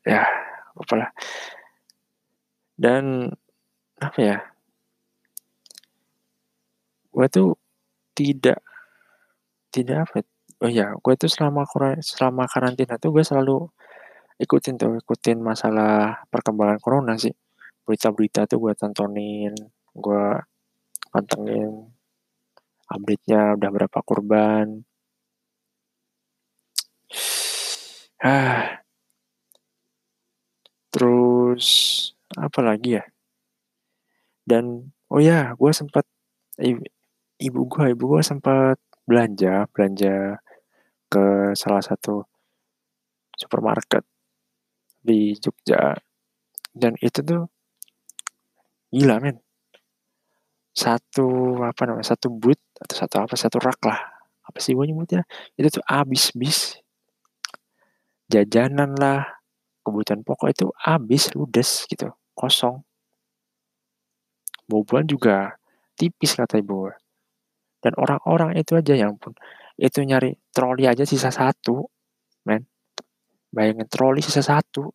Ya 0.02 0.26
apalah 0.74 1.14
dan 2.82 3.30
apa 4.02 4.18
ya? 4.18 4.38
Gue 7.14 7.28
tuh 7.30 7.54
tidak 8.18 8.58
tidak 9.74 9.98
apa 10.10 10.18
oh 10.62 10.70
ya 10.70 10.94
gue 10.94 11.14
tuh 11.18 11.30
selama 11.32 11.66
selama 12.04 12.44
karantina 12.46 12.96
tuh 13.02 13.10
gue 13.16 13.24
selalu 13.26 13.66
ikutin 14.42 14.76
tuh 14.82 14.98
ikutin 15.02 15.38
masalah 15.42 16.26
perkembangan 16.34 16.80
corona 16.82 17.14
sih. 17.18 17.34
Berita-berita 17.86 18.46
tuh 18.50 18.60
gue 18.64 18.74
tontonin 18.78 19.54
gue 19.96 20.26
pantengin 21.12 21.92
update-nya 22.94 23.58
udah 23.60 23.70
berapa 23.76 24.00
korban 24.04 24.68
ah. 28.24 28.82
Terus 30.92 31.68
apa 32.36 32.60
lagi 32.64 33.00
ya? 33.00 33.04
Dan 34.44 34.92
oh 35.12 35.22
ya 35.24 35.54
gue 35.56 35.72
sempat 35.72 36.06
ibu 37.40 37.60
gue 37.72 37.86
ibu 37.94 38.04
gue 38.12 38.22
sempat 38.24 38.78
belanja 39.12 39.68
belanja 39.76 40.40
ke 41.12 41.52
salah 41.60 41.84
satu 41.84 42.24
supermarket 43.36 44.08
di 45.04 45.36
Jogja. 45.36 46.00
Dan 46.72 46.96
itu 47.04 47.20
tuh 47.20 47.52
gila 48.88 49.20
men. 49.20 49.44
Satu 50.72 51.60
apa 51.60 51.84
namanya 51.84 52.16
satu 52.16 52.32
boot 52.32 52.56
atau 52.80 52.96
satu 52.96 53.16
apa 53.28 53.36
satu 53.36 53.60
rak 53.60 53.84
lah. 53.84 54.00
Apa 54.48 54.64
sih 54.64 54.72
gue 54.72 54.88
nyebutnya? 54.88 55.28
Itu 55.60 55.68
tuh 55.68 55.84
abis 55.84 56.32
bis. 56.32 56.80
Jajanan 58.32 58.96
lah 58.96 59.28
kebutuhan 59.84 60.24
pokok 60.24 60.48
itu 60.56 60.72
abis 60.88 61.36
ludes 61.36 61.84
gitu 61.92 62.16
kosong. 62.32 62.80
Boboan 64.72 65.04
juga 65.04 65.60
tipis 66.00 66.40
kata 66.40 66.64
ibu 66.64 66.88
dan 67.82 67.94
orang-orang 67.98 68.56
itu 68.58 68.78
aja 68.78 68.94
yang 68.94 69.18
pun 69.18 69.34
itu 69.82 70.06
nyari 70.06 70.38
troli 70.54 70.86
aja 70.86 71.02
sisa 71.10 71.34
satu, 71.34 71.82
men. 72.46 72.70
Bayangin 73.50 73.90
troli 73.90 74.22
sisa 74.22 74.46
satu. 74.46 74.86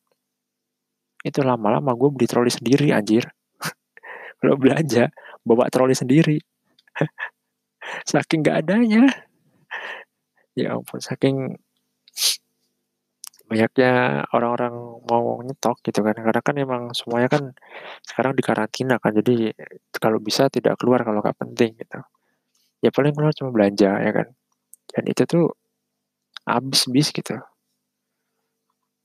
Itu 1.26 1.42
lama-lama 1.42 1.90
gue 1.98 2.08
beli 2.14 2.30
troli 2.30 2.54
sendiri 2.54 2.94
anjir. 2.94 3.26
Kalau 4.38 4.54
belanja, 4.54 5.10
bawa 5.42 5.66
troli 5.74 5.98
sendiri. 5.98 6.38
saking 8.10 8.46
gak 8.46 8.62
adanya. 8.62 9.10
Ya 10.54 10.78
ampun, 10.78 11.02
saking 11.02 11.58
banyaknya 13.46 14.26
orang-orang 14.34 14.74
mau 15.06 15.38
nyetok 15.38 15.78
gitu 15.86 16.02
kan 16.02 16.18
karena 16.18 16.42
kan 16.42 16.56
emang 16.58 16.82
semuanya 16.98 17.30
kan 17.30 17.54
sekarang 18.02 18.34
di 18.34 18.42
karantina 18.42 18.98
kan 18.98 19.14
jadi 19.14 19.54
kalau 20.02 20.18
bisa 20.18 20.50
tidak 20.50 20.74
keluar 20.82 21.06
kalau 21.06 21.22
nggak 21.22 21.38
penting 21.38 21.78
gitu 21.78 22.02
ya 22.84 22.90
paling 22.92 23.12
keluar 23.16 23.32
cuma 23.36 23.52
belanja 23.52 23.90
ya 24.00 24.10
kan? 24.12 24.28
Dan 24.92 25.02
itu 25.10 25.22
tuh 25.28 25.46
habis 26.46 26.86
bis 26.88 27.10
gitu. 27.10 27.36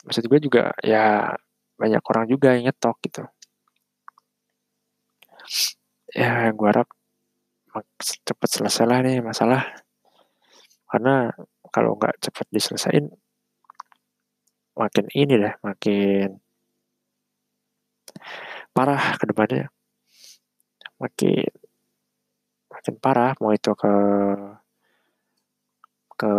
Maksud 0.06 0.26
gue 0.26 0.40
juga 0.42 0.74
ya 0.82 1.34
banyak 1.78 2.02
orang 2.06 2.26
juga 2.30 2.54
yang 2.58 2.70
nyetok 2.70 2.98
gitu. 3.06 3.24
Ya 6.14 6.50
gue 6.54 6.68
harap 6.68 6.90
cepat 8.26 8.50
selesai 8.50 8.86
lah 8.86 9.00
nih 9.02 9.24
masalah. 9.24 9.64
Karena 10.92 11.32
kalau 11.72 11.96
nggak 11.96 12.20
cepat 12.20 12.46
diselesain 12.52 13.08
makin 14.76 15.06
ini 15.16 15.40
deh 15.40 15.56
makin 15.64 16.42
parah 18.76 19.16
ke 19.20 19.26
depannya. 19.30 19.68
Makin 21.02 21.50
makin 22.82 22.98
parah 22.98 23.38
mau 23.38 23.54
itu 23.54 23.78
ke 23.78 23.94
ke 26.18 26.34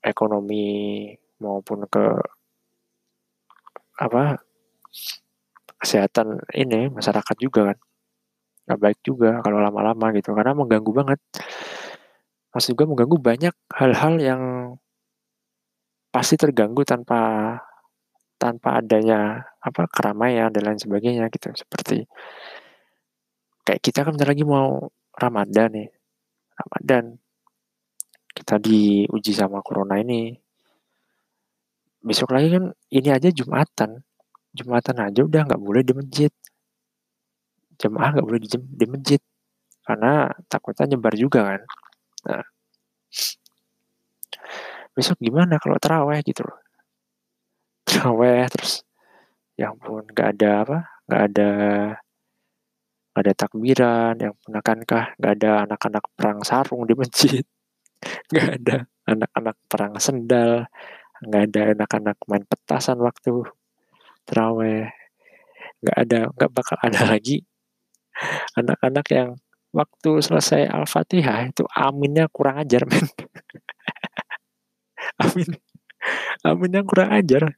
ekonomi 0.00 1.12
maupun 1.36 1.84
ke 1.92 2.04
apa 4.00 4.40
kesehatan 5.76 6.40
ini 6.56 6.88
masyarakat 6.88 7.36
juga 7.36 7.68
kan. 7.68 7.78
Nggak 8.64 8.80
baik 8.80 8.98
juga 9.04 9.30
kalau 9.44 9.60
lama-lama 9.60 10.08
gitu 10.16 10.32
karena 10.32 10.56
mengganggu 10.56 10.92
banget. 10.96 11.20
Maksud 12.56 12.72
juga 12.72 12.88
mengganggu 12.88 13.18
banyak 13.20 13.54
hal-hal 13.76 14.14
yang 14.16 14.42
pasti 16.08 16.40
terganggu 16.40 16.80
tanpa 16.88 17.52
tanpa 18.40 18.80
adanya 18.80 19.44
apa 19.60 19.84
keramaian 19.92 20.48
dan 20.48 20.64
lain 20.64 20.80
sebagainya 20.80 21.28
gitu. 21.28 21.52
Seperti 21.52 22.08
kayak 23.68 23.80
kita 23.84 24.00
kan 24.00 24.16
bentar 24.16 24.32
lagi 24.32 24.48
mau 24.48 24.88
Ramadan 25.16 25.68
nih. 25.72 25.88
Ramadan. 26.56 27.04
Kita 28.36 28.60
diuji 28.60 29.32
sama 29.32 29.64
corona 29.64 29.96
ini. 29.96 30.36
Besok 32.04 32.36
lagi 32.36 32.52
kan 32.52 32.70
ini 32.92 33.08
aja 33.08 33.32
Jumatan. 33.32 34.04
Jumatan 34.52 34.96
aja 35.00 35.20
udah 35.24 35.40
nggak 35.48 35.62
boleh 35.62 35.82
di 35.82 35.92
masjid. 35.96 36.32
Jemaah 37.76 38.16
nggak 38.16 38.26
boleh 38.28 38.40
di, 38.44 38.86
masjid. 38.88 39.20
Karena 39.84 40.28
takutnya 40.48 40.96
nyebar 40.96 41.12
juga 41.16 41.44
kan. 41.44 41.60
Nah, 42.28 42.44
besok 44.96 45.20
gimana 45.20 45.60
kalau 45.60 45.76
teraweh 45.76 46.20
gitu 46.24 46.44
loh. 46.44 46.60
Teraweh 47.84 48.48
terus 48.48 48.86
ya 49.56 49.72
ampun 49.72 50.04
nggak 50.04 50.28
ada 50.36 50.50
apa 50.62 50.78
nggak 51.08 51.22
ada 51.32 51.50
Gak 53.16 53.22
ada 53.24 53.32
takbiran 53.32 54.14
yang 54.20 54.36
menakankah 54.44 55.16
gak 55.16 55.32
ada 55.40 55.64
anak-anak 55.64 56.04
perang 56.12 56.44
sarung 56.44 56.84
di 56.84 56.92
masjid. 56.92 57.40
Gak 58.36 58.60
ada 58.60 58.84
anak-anak 59.08 59.56
perang 59.72 59.96
sendal 59.96 60.68
gak 61.24 61.48
ada 61.48 61.72
anak-anak 61.72 62.16
main 62.28 62.44
petasan 62.44 63.00
waktu 63.00 63.48
teraweh 64.28 64.92
gak 65.80 65.96
ada 65.96 66.28
gak 66.36 66.52
bakal 66.52 66.76
ada 66.84 67.00
lagi. 67.16 67.40
Anak-anak 68.52 69.06
yang 69.08 69.40
waktu 69.72 70.10
selesai 70.20 70.68
al-fatihah 70.68 71.48
itu 71.48 71.64
aminnya 71.72 72.28
kurang 72.28 72.60
ajar 72.60 72.84
men. 72.84 73.08
Amin 75.24 75.56
aminnya 76.44 76.82
kurang 76.84 77.10
ajar. 77.12 77.56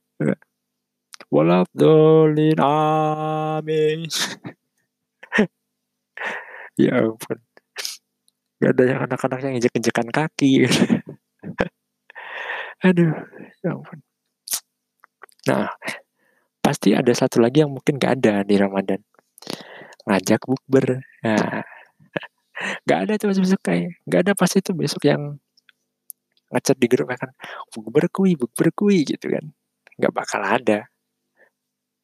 Walau 1.28 1.66
dolin 1.76 2.56
amin 2.56 4.08
Ya 6.78 7.02
ampun. 7.02 7.38
Gak 8.62 8.70
ada 8.74 8.82
yang 8.86 9.00
anak-anak 9.10 9.38
yang 9.42 9.54
injek-injekan 9.58 10.08
kaki. 10.14 10.62
Aduh, 12.86 13.10
ya 13.66 13.74
ampun. 13.74 13.98
Nah, 15.50 15.66
pasti 16.62 16.94
ada 16.94 17.10
satu 17.10 17.42
lagi 17.42 17.66
yang 17.66 17.74
mungkin 17.74 17.98
gak 17.98 18.22
ada 18.22 18.46
di 18.46 18.54
Ramadan. 18.54 19.02
Ngajak 20.06 20.46
bukber. 20.46 21.02
Nah, 21.26 21.66
gak 22.88 22.98
ada 23.06 23.12
tuh 23.18 23.34
besok 23.34 23.62
kayak. 23.66 23.98
Gak 24.06 24.20
ada 24.22 24.32
pasti 24.38 24.62
tuh 24.62 24.78
besok 24.78 25.02
yang 25.10 25.34
ngechat 26.54 26.78
di 26.78 26.86
grup 26.86 27.10
kan. 27.10 27.34
Bukber 27.74 28.06
kui, 28.06 28.38
bukber 28.38 28.70
kui 28.70 29.02
gitu 29.02 29.34
kan. 29.34 29.50
Gak 29.98 30.14
bakal 30.14 30.46
ada. 30.46 30.86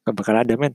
Gak 0.03 0.15
bakal 0.19 0.43
ada 0.43 0.59
men. 0.59 0.75